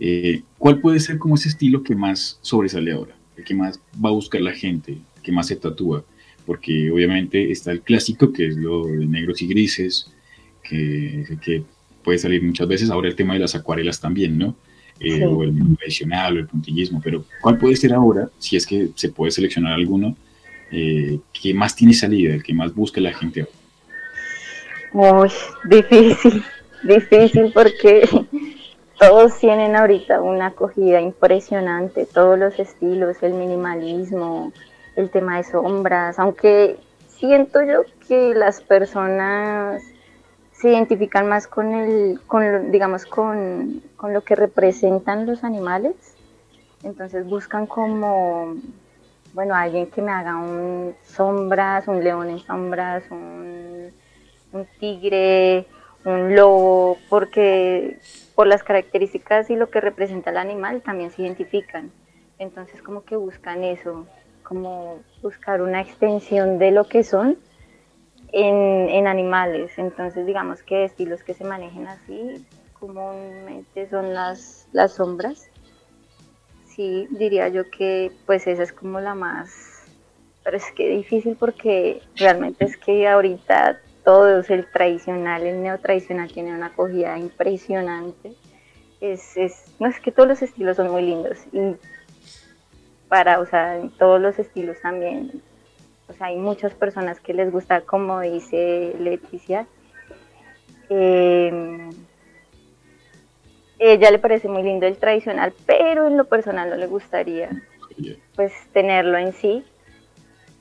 eh, 0.00 0.42
¿cuál 0.58 0.80
puede 0.80 0.98
ser 1.00 1.18
como 1.18 1.34
ese 1.34 1.48
estilo 1.48 1.82
que 1.82 1.94
más 1.94 2.38
sobresale 2.42 2.92
ahora? 2.92 3.14
El 3.36 3.44
que 3.44 3.54
más 3.54 3.80
va 4.04 4.08
a 4.08 4.12
buscar 4.12 4.40
la 4.40 4.52
gente, 4.52 4.92
el 4.92 5.22
que 5.22 5.32
más 5.32 5.46
se 5.46 5.56
tatúa 5.56 6.04
porque 6.46 6.90
obviamente 6.90 7.50
está 7.50 7.72
el 7.72 7.82
clásico, 7.82 8.32
que 8.32 8.48
es 8.48 8.56
lo 8.56 8.86
de 8.86 9.06
negros 9.06 9.42
y 9.42 9.46
grises, 9.46 10.10
que, 10.62 11.38
que 11.42 11.62
puede 12.02 12.18
salir 12.18 12.42
muchas 12.42 12.68
veces. 12.68 12.90
Ahora 12.90 13.08
el 13.08 13.16
tema 13.16 13.34
de 13.34 13.40
las 13.40 13.54
acuarelas 13.54 14.00
también, 14.00 14.38
¿no? 14.38 14.56
Eh, 15.04 15.26
o 15.26 15.42
el 15.42 15.76
tradicional, 15.76 16.36
o 16.36 16.40
el 16.40 16.46
puntillismo, 16.46 17.00
pero 17.02 17.24
¿cuál 17.40 17.58
puede 17.58 17.74
ser 17.74 17.92
ahora, 17.92 18.28
si 18.38 18.56
es 18.56 18.64
que 18.64 18.90
se 18.94 19.08
puede 19.08 19.32
seleccionar 19.32 19.72
alguno, 19.72 20.14
eh, 20.70 21.18
que 21.32 21.52
más 21.52 21.74
tiene 21.74 21.92
salida, 21.92 22.34
el 22.34 22.42
que 22.42 22.54
más 22.54 22.72
busca 22.72 23.00
la 23.00 23.12
gente 23.12 23.46
Uy, 24.92 25.30
difícil, 25.64 26.44
difícil 26.84 27.50
porque 27.52 28.08
todos 29.00 29.38
tienen 29.40 29.74
ahorita 29.74 30.20
una 30.20 30.46
acogida 30.46 31.00
impresionante, 31.00 32.06
todos 32.06 32.38
los 32.38 32.58
estilos, 32.60 33.16
el 33.22 33.32
minimalismo, 33.32 34.52
el 34.94 35.10
tema 35.10 35.38
de 35.38 35.44
sombras, 35.44 36.18
aunque 36.20 36.76
siento 37.08 37.60
yo 37.62 37.82
que 38.06 38.34
las 38.34 38.60
personas 38.60 39.82
se 40.62 40.70
identifican 40.70 41.28
más 41.28 41.48
con 41.48 41.74
el, 41.74 42.20
con, 42.28 42.70
digamos, 42.70 43.04
con, 43.04 43.82
con 43.96 44.12
lo 44.12 44.20
que 44.20 44.36
representan 44.36 45.26
los 45.26 45.42
animales, 45.42 45.96
entonces 46.84 47.26
buscan 47.26 47.66
como, 47.66 48.54
bueno, 49.34 49.56
alguien 49.56 49.88
que 49.88 50.00
me 50.00 50.12
haga 50.12 50.36
un 50.36 50.94
sombras, 51.02 51.88
un 51.88 52.04
león 52.04 52.30
en 52.30 52.38
sombras, 52.38 53.02
un, 53.10 53.90
un 54.52 54.66
tigre, 54.78 55.66
un 56.04 56.36
lobo, 56.36 56.96
porque 57.08 57.98
por 58.36 58.46
las 58.46 58.62
características 58.62 59.50
y 59.50 59.56
lo 59.56 59.68
que 59.68 59.80
representa 59.80 60.30
el 60.30 60.36
animal 60.36 60.80
también 60.80 61.10
se 61.10 61.22
identifican. 61.22 61.90
Entonces 62.38 62.80
como 62.82 63.02
que 63.02 63.16
buscan 63.16 63.64
eso, 63.64 64.06
como 64.44 65.00
buscar 65.22 65.60
una 65.60 65.80
extensión 65.80 66.60
de 66.60 66.70
lo 66.70 66.84
que 66.84 67.02
son 67.02 67.36
en, 68.32 69.06
animales. 69.06 69.78
Entonces, 69.78 70.26
digamos 70.26 70.62
que 70.62 70.84
estilos 70.84 71.22
que 71.22 71.34
se 71.34 71.44
manejen 71.44 71.86
así 71.86 72.44
comúnmente 72.78 73.88
son 73.88 74.12
las, 74.12 74.66
las 74.72 74.94
sombras. 74.94 75.48
Sí, 76.66 77.06
diría 77.10 77.48
yo 77.48 77.70
que 77.70 78.10
pues 78.26 78.46
esa 78.46 78.62
es 78.62 78.72
como 78.72 78.98
la 78.98 79.14
más, 79.14 79.84
pero 80.42 80.56
es 80.56 80.72
que 80.72 80.88
difícil 80.88 81.36
porque 81.38 82.02
realmente 82.16 82.64
es 82.64 82.76
que 82.76 83.06
ahorita 83.06 83.80
todo 84.04 84.40
es 84.40 84.50
el 84.50 84.66
tradicional, 84.66 85.42
el 85.46 85.62
neotradicional 85.62 86.32
tiene 86.32 86.54
una 86.54 86.66
acogida 86.66 87.16
impresionante. 87.18 88.32
Es, 89.00 89.36
es, 89.36 89.64
no 89.78 89.88
es 89.88 90.00
que 90.00 90.10
todos 90.10 90.28
los 90.28 90.42
estilos 90.42 90.76
son 90.76 90.90
muy 90.90 91.02
lindos 91.02 91.38
y 91.52 91.76
para, 93.08 93.40
o 93.40 93.46
sea, 93.46 93.76
en 93.76 93.90
todos 93.90 94.20
los 94.20 94.38
estilos 94.38 94.80
también. 94.80 95.42
O 96.12 96.14
sea, 96.14 96.26
hay 96.26 96.36
muchas 96.36 96.74
personas 96.74 97.20
que 97.20 97.32
les 97.32 97.50
gusta, 97.50 97.80
como 97.80 98.20
dice 98.20 98.94
Leticia. 98.98 99.66
Eh, 100.90 101.90
ella 103.78 104.10
le 104.10 104.18
parece 104.18 104.46
muy 104.48 104.62
lindo 104.62 104.86
el 104.86 104.98
tradicional, 104.98 105.54
pero 105.64 106.06
en 106.08 106.18
lo 106.18 106.26
personal 106.26 106.68
no 106.68 106.76
le 106.76 106.86
gustaría 106.86 107.50
pues 108.36 108.52
tenerlo 108.72 109.16
en 109.18 109.32
sí, 109.32 109.64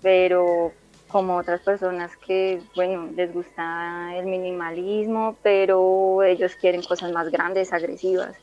pero 0.01 0.71
como 1.07 1.37
otras 1.37 1.61
personas 1.61 2.15
que, 2.17 2.61
bueno, 2.75 3.09
les 3.15 3.33
gusta 3.33 4.15
el 4.15 4.25
minimalismo, 4.25 5.35
pero 5.43 6.23
ellos 6.23 6.55
quieren 6.55 6.81
cosas 6.81 7.11
más 7.11 7.29
grandes, 7.29 7.73
agresivas. 7.73 8.37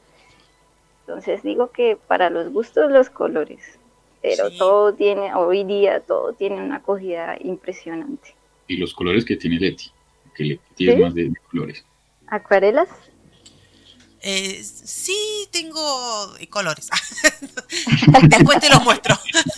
Entonces 1.01 1.43
digo 1.43 1.71
que 1.71 1.97
para 1.97 2.29
los 2.29 2.53
gustos 2.53 2.91
los 2.91 3.09
colores 3.09 3.79
pero 4.23 4.51
todo 4.51 4.95
tiene, 4.95 5.35
hoy 5.35 5.65
día 5.65 6.01
todo 6.01 6.33
tiene 6.33 6.57
una 6.57 6.77
acogida 6.77 7.37
impresionante. 7.41 8.35
Y 8.67 8.77
los 8.77 8.93
colores 8.93 9.25
que 9.25 9.37
tiene 9.37 9.59
Leti, 9.59 9.91
que 10.35 10.45
le 10.45 10.61
tiene 10.75 11.01
más 11.03 11.15
de, 11.15 11.33
colores. 11.51 11.85
¿Acuarelas? 12.27 12.89
Eh, 14.21 14.63
sí, 14.63 15.17
tengo 15.53 15.81
colores. 16.51 16.91
Después 18.29 18.61
te 18.61 18.69
los 18.69 18.83
muestro. 18.83 19.15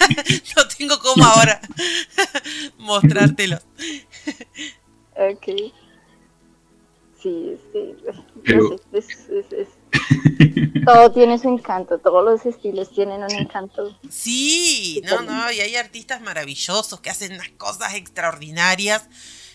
no 0.56 0.68
tengo 0.76 0.98
como 0.98 1.24
ahora 1.24 1.60
mostrártelos. 2.78 3.62
ok. 5.16 5.72
Sí, 7.22 7.58
sí. 7.72 7.94
Todo 10.84 11.12
tiene 11.12 11.38
su 11.38 11.48
encanto, 11.48 11.98
todos 11.98 12.24
los 12.24 12.46
estilos 12.46 12.90
tienen 12.90 13.22
un 13.22 13.32
encanto. 13.32 13.96
Sí, 14.08 15.02
no, 15.04 15.22
no, 15.22 15.52
y 15.52 15.60
hay 15.60 15.76
artistas 15.76 16.20
maravillosos 16.20 17.00
que 17.00 17.10
hacen 17.10 17.32
unas 17.32 17.50
cosas 17.50 17.94
extraordinarias 17.94 19.08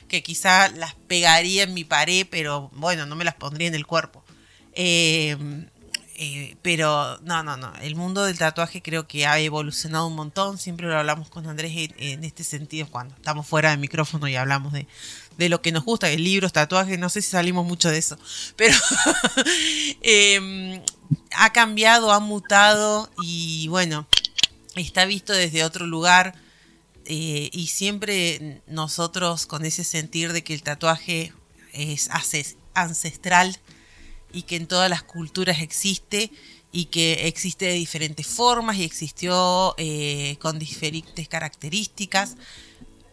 que 0.08 0.22
quizá 0.22 0.70
las 0.70 0.94
pegaría 0.94 1.64
en 1.64 1.74
mi 1.74 1.84
pared, 1.84 2.28
pero 2.30 2.70
bueno, 2.74 3.06
no 3.06 3.16
me 3.16 3.24
las 3.24 3.36
pondría 3.36 3.68
en 3.68 3.76
el 3.76 3.88
cuerpo. 3.88 4.24
Eh, 4.74 5.36
eh, 6.18 6.56
pero 6.62 7.20
no, 7.24 7.44
no, 7.44 7.58
no. 7.58 7.74
El 7.82 7.96
mundo 7.96 8.24
del 8.24 8.38
tatuaje 8.38 8.82
creo 8.82 9.06
que 9.06 9.26
ha 9.26 9.38
evolucionado 9.40 10.08
un 10.08 10.16
montón. 10.16 10.58
Siempre 10.58 10.88
lo 10.88 10.98
hablamos 10.98 11.30
con 11.30 11.46
Andrés 11.48 11.74
en, 11.98 12.24
este 12.24 12.46
sentido 12.46 12.88
cuando 12.90 13.14
estamos 13.16 13.46
fuera 13.46 13.72
del 13.72 13.80
micrófono 13.80 14.28
y 14.30 14.36
hablamos 14.38 14.72
de, 14.72 14.88
de 15.38 15.50
lo 15.50 15.62
que 15.62 15.72
nos 15.72 15.84
gusta, 15.84 16.08
de 16.08 16.18
libros, 16.18 16.54
tatuajes. 16.54 17.00
No 17.00 17.10
sé 17.10 17.22
si 17.22 17.32
salimos 17.32 17.66
mucho 17.66 17.90
de 17.90 17.98
eso. 17.98 18.18
Pero 18.56 18.76
em, 20.02 20.82
ha 21.32 21.52
cambiado, 21.54 22.12
ha 22.12 22.20
mutado 22.20 23.10
y 23.22 23.68
bueno, 23.68 24.08
está 24.76 25.06
visto 25.06 25.34
desde 25.34 25.64
otro 25.64 25.86
lugar. 25.86 26.36
Eh, 27.08 27.50
y 27.54 27.68
siempre 27.68 28.62
nosotros 28.66 29.46
con 29.46 29.64
ese 29.64 29.84
sentir 29.84 30.34
de 30.34 30.44
que 30.44 30.56
el 30.56 30.64
tatuaje 30.64 31.34
es 31.72 32.10
ancestral 32.74 33.60
y 34.34 34.44
que 34.44 34.56
en 34.56 34.66
todas 34.66 34.90
las 34.90 35.04
culturas 35.04 35.62
existe 35.62 36.32
y 36.72 36.86
que 36.86 37.28
existe 37.28 37.66
de 37.66 37.74
diferentes 37.74 38.28
formas 38.28 38.76
y 38.76 38.84
existió 38.84 39.76
eh, 39.78 40.36
con 40.42 40.60
diferentes 40.60 41.30
características, 41.30 42.36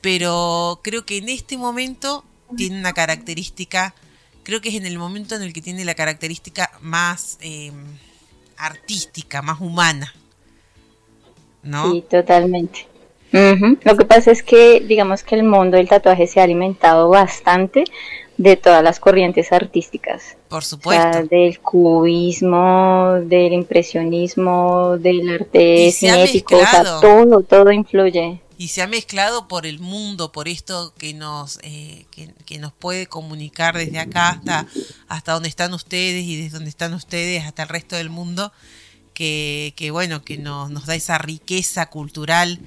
pero 0.03 0.81
creo 0.83 1.07
que 1.07 1.17
en 1.17 1.31
este 1.31 1.57
momento 1.57 2.25
tiene 2.57 2.79
una 2.79 2.93
característica, 2.93 3.95
creo 4.43 4.61
que 4.61 4.69
es 4.69 4.75
en 4.75 4.85
el 4.85 4.99
momento 4.99 5.35
en 5.35 5.43
el 5.43 5.55
que 5.55 5.63
tiene 5.63 5.85
la 5.87 5.95
característica 5.95 6.71
más 6.83 7.39
em, 7.41 7.73
artística, 8.59 9.41
más 9.41 9.61
humana. 9.61 10.13
¿No? 11.63 11.93
Sí, 11.93 12.05
totalmente. 12.11 12.87
Lo 13.33 13.97
que 13.97 14.05
pasa 14.05 14.31
es 14.31 14.43
que, 14.43 14.81
digamos 14.81 15.23
que 15.23 15.37
el 15.37 15.45
mundo 15.45 15.79
del 15.79 15.89
tatuaje 15.89 16.27
se 16.27 16.41
ha 16.41 16.43
alimentado 16.43 17.09
bastante 17.09 17.85
de 18.37 18.57
todas 18.57 18.83
las 18.83 19.01
corrientes 19.01 19.53
artísticas. 19.53 20.37
Por 20.49 20.65
supuesto. 20.65 21.23
del 21.31 21.59
cubismo, 21.61 23.15
del 23.23 23.55
impresionismo, 23.55 24.99
del 24.99 25.31
arte 25.31 25.91
cinético, 25.93 26.57
o 26.57 26.67
sea, 26.67 27.01
todo, 27.01 27.41
todo 27.43 27.73
influye. 27.73 28.42
Y 28.59 28.69
se 28.69 28.83
ha 28.83 28.87
mezclado 28.87 29.49
por 29.49 29.67
el 29.67 29.79
mundo, 29.79 30.33
por 30.33 30.49
esto 30.49 30.95
que 30.97 31.15
nos, 31.15 31.59
eh, 31.63 32.07
que, 32.11 32.59
nos 32.59 32.73
puede 32.73 33.07
comunicar 33.07 33.77
desde 33.77 33.99
acá 33.99 34.31
hasta, 34.31 34.67
hasta 35.09 35.33
donde 35.33 35.49
están 35.49 35.75
ustedes 35.75 36.25
y 36.25 36.37
desde 36.37 36.51
donde 36.51 36.71
están 36.71 36.95
ustedes 36.95 37.45
hasta 37.45 37.65
el 37.65 37.69
resto 37.69 37.97
del 37.97 38.11
mundo, 38.11 38.53
que, 39.15 39.75
que 39.77 39.91
bueno, 39.91 40.23
que 40.23 40.39
nos, 40.39 40.71
nos 40.71 40.87
da 40.87 40.95
esa 40.95 41.19
riqueza 41.19 41.87
cultural 41.87 42.61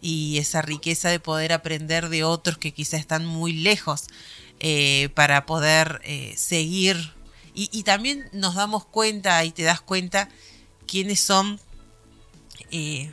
y 0.00 0.38
esa 0.38 0.62
riqueza 0.62 1.08
de 1.08 1.20
poder 1.20 1.52
aprender 1.52 2.08
de 2.08 2.24
otros 2.24 2.58
que 2.58 2.72
quizás 2.72 3.00
están 3.00 3.26
muy 3.26 3.52
lejos. 3.52 4.06
Eh, 4.62 5.08
para 5.14 5.46
poder 5.46 6.02
eh, 6.04 6.34
seguir. 6.36 7.14
Y, 7.54 7.82
también 7.82 8.28
nos 8.32 8.54
damos 8.54 8.84
cuenta 8.86 9.42
y 9.44 9.50
te 9.52 9.62
das 9.64 9.80
cuenta 9.80 10.28
quiénes 10.86 11.20
son, 11.20 11.60
eh, 12.70 13.12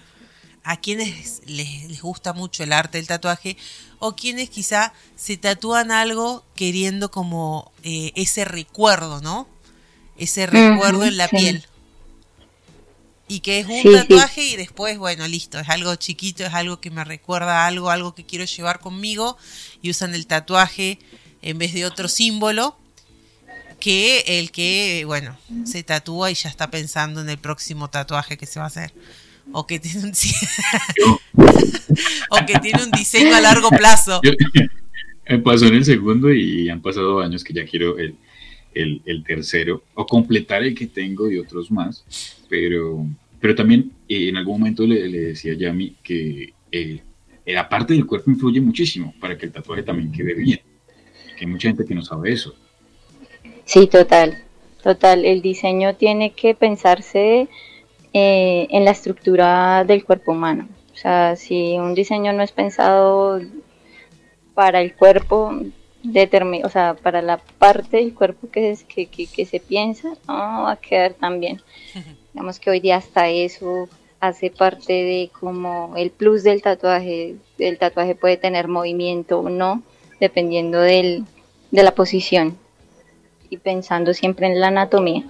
a 0.68 0.76
quienes 0.76 1.42
les, 1.46 2.02
gusta 2.02 2.34
mucho 2.34 2.62
el 2.62 2.74
arte 2.74 2.98
del 2.98 3.08
tatuaje 3.08 3.56
o 4.00 4.18
quienes 4.18 4.50
quizá 4.50 4.92
se 5.16 5.38
tatúan 5.38 5.92
algo 5.92 6.44
queriendo 6.56 7.10
como 7.10 7.72
ese 7.84 8.44
recuerdo, 8.44 9.22
¿no? 9.22 9.48
Ese 10.18 10.46
recuerdo 10.46 11.06
en 11.06 11.16
la 11.16 11.30
piel. 11.30 11.66
Y 13.30 13.40
que 13.40 13.60
es 13.60 13.68
un 13.68 13.94
tatuaje 13.94 14.44
y 14.44 14.56
después, 14.58 14.98
bueno, 14.98 15.26
listo, 15.26 15.58
es 15.58 15.70
algo 15.70 15.96
chiquito, 15.96 16.46
es 16.46 16.54
algo 16.54 16.82
que 16.82 16.92
me 16.92 17.06
recuerda 17.06 17.66
algo, 17.66 17.90
algo 17.90 18.14
que 18.14 18.26
quiero 18.26 18.44
llevar 18.44 18.82
conmigo 18.82 19.38
y 19.82 19.90
usan 19.90 20.14
el 20.16 20.28
tatuaje 20.28 21.00
en 21.42 21.58
vez 21.60 21.74
de 21.74 21.86
otro 21.86 22.10
símbolo 22.10 22.78
que 23.80 24.26
el 24.28 24.52
que, 24.52 25.04
bueno, 25.06 25.38
se 25.66 25.82
tatúa 25.84 26.30
y 26.30 26.34
ya 26.34 26.50
está 26.50 26.70
pensando 26.70 27.22
en 27.22 27.30
el 27.30 27.38
próximo 27.38 27.90
tatuaje 27.90 28.38
que 28.38 28.46
se 28.46 28.60
va 28.60 28.66
a 28.66 28.68
hacer. 28.68 28.94
O 29.52 29.66
que 29.66 29.80
tiene 29.80 30.04
un, 30.04 30.12
o 32.30 32.46
que 32.46 32.60
tiene 32.60 32.84
un 32.84 32.92
diseño 32.92 33.36
a 33.36 33.42
largo 33.42 33.70
plazo. 33.70 34.22
me 35.30 35.40
pasó 35.40 35.68
en 35.68 35.76
el 35.76 35.86
segundo 35.86 36.32
y 36.34 36.70
han 36.70 36.82
pasado 36.82 37.20
años 37.22 37.44
que 37.44 37.54
ya 37.54 37.66
quiero 37.66 37.98
el, 37.98 38.16
tercero 39.26 39.84
o 39.96 40.06
completar 40.06 40.64
el 40.64 40.76
que 40.76 40.88
tengo 40.88 41.32
y 41.32 41.38
otros 41.38 41.72
más. 41.72 42.04
Pero, 42.50 43.06
pero 43.40 43.56
también 43.56 43.92
eh, 44.08 44.30
en 44.30 44.38
algún 44.38 44.60
momento 44.60 44.86
le, 44.86 45.08
decía 45.10 45.54
a 45.54 45.56
Yami 45.56 45.96
que 46.04 46.54
eh, 46.72 47.02
la 47.46 47.68
parte 47.68 47.94
del 47.94 48.06
cuerpo 48.06 48.32
influye 48.32 48.62
muchísimo 48.62 49.14
para 49.20 49.38
que 49.38 49.46
el 49.48 49.52
tatuaje 49.52 49.84
también 49.84 50.12
quede 50.12 50.34
bien 50.34 50.60
hay 51.40 51.48
mucha 51.48 51.70
gente 51.70 51.86
que 51.86 51.96
no 51.96 52.02
sabe 52.02 52.34
eso. 52.34 52.56
Sí, 53.66 53.88
total, 53.88 54.44
total. 54.82 55.26
El 55.26 55.42
diseño 55.42 55.96
tiene 55.96 56.32
que 56.32 56.56
pensarse 56.56 57.48
eh, 58.14 58.68
en 58.70 58.86
la 58.86 58.92
estructura 58.92 59.84
del 59.84 60.04
cuerpo 60.04 60.32
humano. 60.32 60.68
O 60.94 60.96
sea, 60.96 61.36
si 61.36 61.78
un 61.78 61.94
diseño 61.94 62.34
no 62.34 62.42
es 62.42 62.52
pensado 62.52 63.40
para 64.54 64.82
el 64.82 64.96
cuerpo, 64.96 65.54
o 66.64 66.70
sea, 66.70 66.96
para 66.96 67.22
la 67.22 67.38
parte 67.38 67.98
del 67.98 68.14
cuerpo 68.14 68.50
que, 68.50 68.72
es, 68.72 68.84
que, 68.84 69.06
que, 69.06 69.46
se 69.46 69.60
piensa, 69.60 70.10
no 70.28 70.64
va 70.64 70.72
a 70.72 70.78
quedar 70.78 71.14
tan 71.14 71.40
bien. 71.40 71.62
Digamos 72.34 72.60
que 72.60 72.70
hoy 72.70 72.80
día 72.80 72.98
hasta 72.98 73.30
eso 73.30 73.88
hace 74.20 74.50
parte 74.50 74.94
de 74.94 75.30
como 75.40 75.94
el 75.96 76.10
plus 76.10 76.44
del 76.44 76.62
tatuaje. 76.62 77.36
El 77.60 77.78
tatuaje 77.78 78.16
puede 78.16 78.38
tener 78.38 78.68
movimiento 78.68 79.40
o 79.40 79.50
no, 79.50 79.84
dependiendo 80.20 80.80
del, 80.80 81.26
de 81.72 81.84
la 81.84 81.92
posición 81.92 82.58
y 83.50 83.58
pensando 83.58 84.14
siempre 84.14 84.48
en 84.48 84.60
la 84.60 84.68
anatomía. 84.68 85.26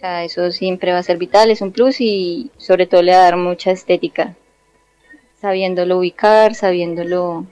Sea, 0.00 0.24
eso 0.24 0.50
siempre 0.50 0.92
va 0.92 0.98
a 0.98 1.02
ser 1.02 1.18
vital, 1.18 1.50
es 1.50 1.60
un 1.60 1.72
plus 1.72 2.00
y 2.00 2.50
sobre 2.56 2.86
todo 2.86 3.02
le 3.02 3.12
va 3.12 3.18
a 3.18 3.24
dar 3.24 3.36
mucha 3.36 3.70
estética, 3.70 4.34
sabiéndolo 5.40 5.98
ubicar, 5.98 6.54
sabiéndolo, 6.54 7.46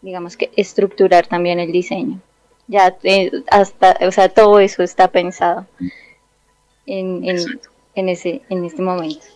digamos 0.00 0.36
que 0.36 0.50
estructurar 0.56 1.26
también 1.26 1.58
el 1.58 1.72
diseño. 1.72 2.20
Ya 2.68 2.96
eh, 3.02 3.32
hasta, 3.50 3.98
o 4.02 4.12
sea, 4.12 4.28
todo 4.28 4.60
eso 4.60 4.84
está 4.84 5.10
pensado 5.10 5.66
en, 6.86 7.28
en, 7.28 7.38
en 7.96 8.08
ese, 8.08 8.42
en 8.48 8.64
este 8.64 8.82
momento. 8.82 9.26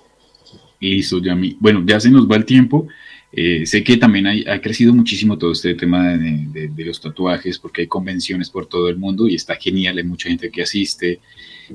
Listo, 0.79 1.21
Yami. 1.21 1.57
Bueno, 1.59 1.83
ya 1.85 1.99
se 1.99 2.11
nos 2.11 2.31
va 2.31 2.37
el 2.37 2.45
tiempo. 2.45 2.87
Eh, 3.33 3.67
sé 3.67 3.83
que 3.83 3.97
también 3.97 4.29
ha 4.49 4.61
crecido 4.61 4.95
muchísimo 4.95 5.37
todo 5.37 5.51
este 5.51 5.75
tema 5.75 6.17
de, 6.17 6.71
los 6.85 7.01
tatuajes 7.01 7.59
porque 7.59 7.81
hay 7.81 7.89
convenciones 7.89 8.49
por 8.49 8.67
todo 8.67 8.89
el 8.89 8.97
mundo 8.97 9.27
y 9.27 9.35
está 9.35 9.57
genial, 9.57 9.99
hay 9.99 10.05
mucha 10.05 10.29
gente 10.29 10.53
que 10.53 10.63
asiste 10.63 11.19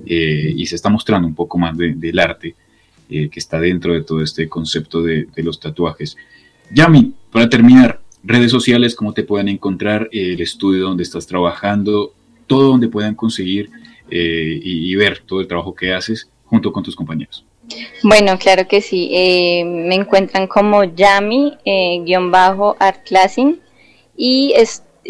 eh, 0.06 0.54
y 0.56 0.65
se 0.65 0.75
está 0.75 0.89
mostrando 0.89 1.28
un 1.28 1.36
poco 1.36 1.58
más 1.58 1.78
del 1.78 2.19
arte 2.19 2.56
eh, 3.10 3.30
que 3.30 3.39
está 3.39 3.60
dentro 3.60 3.93
de 3.93 4.04
todo 4.04 4.21
este 4.21 4.47
concepto 4.47 5.02
de, 5.02 5.28
los 5.38 5.60
tatuajes. 5.60 6.15
Yami, 6.71 7.13
para 7.32 7.49
terminar, 7.49 8.02
redes 8.23 8.52
sociales, 8.52 8.95
cómo 8.95 9.13
te 9.13 9.23
pueden 9.23 9.47
encontrar, 9.47 10.10
el 10.12 10.41
estudio 10.41 10.84
donde 10.84 11.04
estás 11.04 11.25
trabajando, 11.25 12.13
todo 12.47 12.69
donde 12.69 12.88
puedan 12.88 13.15
conseguir 13.15 13.69
y 14.12 14.95
ver 14.95 15.19
todo 15.25 15.39
el 15.39 15.47
trabajo 15.47 15.75
que 15.75 15.93
haces 15.93 16.30
junto 16.45 16.71
con 16.71 16.84
tus 16.84 16.95
compañeros. 16.95 17.45
Bueno, 18.04 18.38
claro 18.38 18.67
que 18.67 18.82
sí. 18.82 19.10
Eh, 19.12 19.63
me 19.65 19.95
encuentran 19.95 20.47
como 20.47 20.84
Yami, 20.84 21.58
eh, 21.65 22.04
bajo 22.30 22.75
Art 22.80 23.06
Classing 23.06 23.60
y 24.15 24.54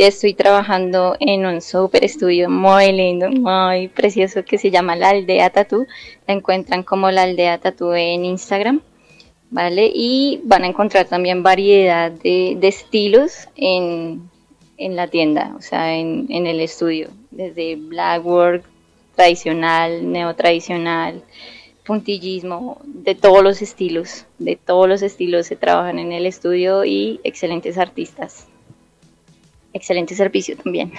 estoy 0.07 0.33
trabajando 0.33 1.17
en 1.19 1.45
un 1.45 1.61
super 1.61 2.03
estudio 2.05 2.49
muy 2.49 2.91
lindo, 2.91 3.29
muy 3.29 3.89
precioso 3.89 4.45
que 4.45 4.57
se 4.57 4.71
llama 4.71 4.95
La 4.95 5.09
Aldea 5.09 5.49
Tattoo. 5.49 5.87
La 6.27 6.33
encuentran 6.33 6.83
como 6.83 7.11
La 7.11 7.23
Aldea 7.23 7.57
Tattoo 7.57 7.93
en 7.93 8.23
Instagram, 8.23 8.81
¿vale? 9.49 9.91
Y 9.93 10.41
van 10.45 10.63
a 10.63 10.67
encontrar 10.67 11.05
también 11.07 11.43
variedad 11.43 12.11
de, 12.11 12.57
estilos 12.61 13.49
en, 13.55 14.29
la 14.77 15.07
tienda, 15.07 15.53
o 15.57 15.61
sea, 15.61 15.95
en, 15.95 16.27
en 16.29 16.47
el 16.47 16.61
estudio, 16.61 17.09
desde 17.31 17.75
blackwork, 17.75 18.63
tradicional, 19.15 20.09
neotradicional, 20.09 21.21
puntillismo, 21.85 22.79
de 22.85 23.15
todos 23.15 23.43
los 23.43 23.61
estilos, 23.61 24.25
de 24.37 24.55
todos 24.55 24.87
los 24.87 25.01
estilos 25.01 25.47
se 25.47 25.57
trabajan 25.57 25.99
en 25.99 26.13
el 26.13 26.25
estudio 26.25 26.85
y 26.85 27.19
excelentes 27.25 27.77
artistas. 27.77 28.47
Excelente 29.73 30.15
servicio 30.15 30.57
también. 30.57 30.91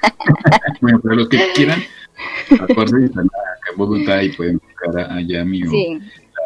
bueno, 0.80 1.00
para 1.00 1.14
los 1.14 1.28
que 1.28 1.38
quieran, 1.54 1.82
acuérdense, 2.50 3.06
están 3.06 3.26
acá 3.26 3.70
en 3.72 3.78
Bogotá 3.78 4.22
y 4.22 4.32
pueden 4.32 4.58
buscar 4.58 5.10
a, 5.10 5.20
Yami. 5.20 5.66
Sí, 5.66 5.98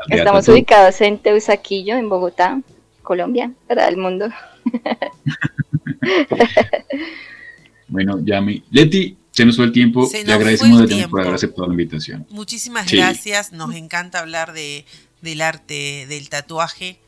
estamos 0.08 0.48
ubicados 0.48 1.00
en 1.00 1.18
Teusaquillo, 1.18 1.96
en 1.96 2.08
Bogotá, 2.08 2.60
Colombia, 3.02 3.52
para 3.66 3.88
el 3.88 3.96
mundo. 3.96 4.28
bueno, 7.88 8.20
Yami. 8.24 8.62
Leti, 8.70 9.16
se 9.32 9.44
nos 9.44 9.56
fue 9.56 9.66
el 9.66 9.72
tiempo. 9.72 10.08
Le 10.12 10.32
agradecemos 10.32 10.82
por 11.08 11.20
haber 11.20 11.34
aceptado 11.34 11.66
la 11.66 11.72
invitación. 11.72 12.26
Muchísimas 12.30 12.90
gracias. 12.90 13.52
Nos 13.52 13.74
encanta 13.74 14.20
hablar 14.20 14.52
de, 14.52 14.84
del 15.20 15.40
arte 15.40 16.06
del 16.08 16.28
tatuaje. 16.28 16.98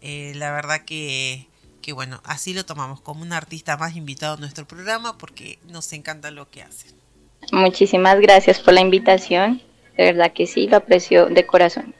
Eh, 0.00 0.32
la 0.36 0.52
verdad 0.52 0.84
que, 0.84 1.46
que, 1.82 1.92
bueno, 1.92 2.20
así 2.24 2.54
lo 2.54 2.64
tomamos 2.64 3.00
como 3.02 3.22
un 3.22 3.34
artista 3.34 3.76
más 3.76 3.96
invitado 3.96 4.34
a 4.34 4.36
nuestro 4.38 4.66
programa 4.66 5.18
porque 5.18 5.58
nos 5.68 5.92
encanta 5.92 6.30
lo 6.30 6.48
que 6.48 6.62
hace. 6.62 6.86
Muchísimas 7.52 8.18
gracias 8.20 8.60
por 8.60 8.72
la 8.72 8.80
invitación. 8.80 9.60
De 9.98 10.04
verdad 10.04 10.32
que 10.32 10.46
sí, 10.46 10.68
lo 10.68 10.78
aprecio 10.78 11.26
de 11.26 11.44
corazón. 11.44 11.94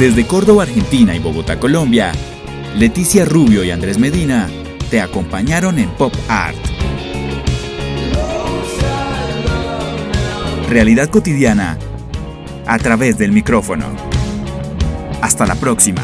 Desde 0.00 0.26
Córdoba, 0.26 0.64
Argentina 0.64 1.14
y 1.14 1.18
Bogotá, 1.18 1.60
Colombia, 1.60 2.10
Leticia 2.76 3.24
Rubio 3.24 3.62
y 3.62 3.70
Andrés 3.70 3.98
Medina 3.98 4.48
te 4.90 5.00
acompañaron 5.00 5.78
en 5.78 5.90
Pop 5.90 6.14
Art. 6.28 6.56
Realidad 10.68 11.10
cotidiana 11.10 11.78
a 12.66 12.78
través 12.78 13.18
del 13.18 13.32
micrófono. 13.32 13.86
Hasta 15.20 15.44
la 15.46 15.54
próxima. 15.54 16.02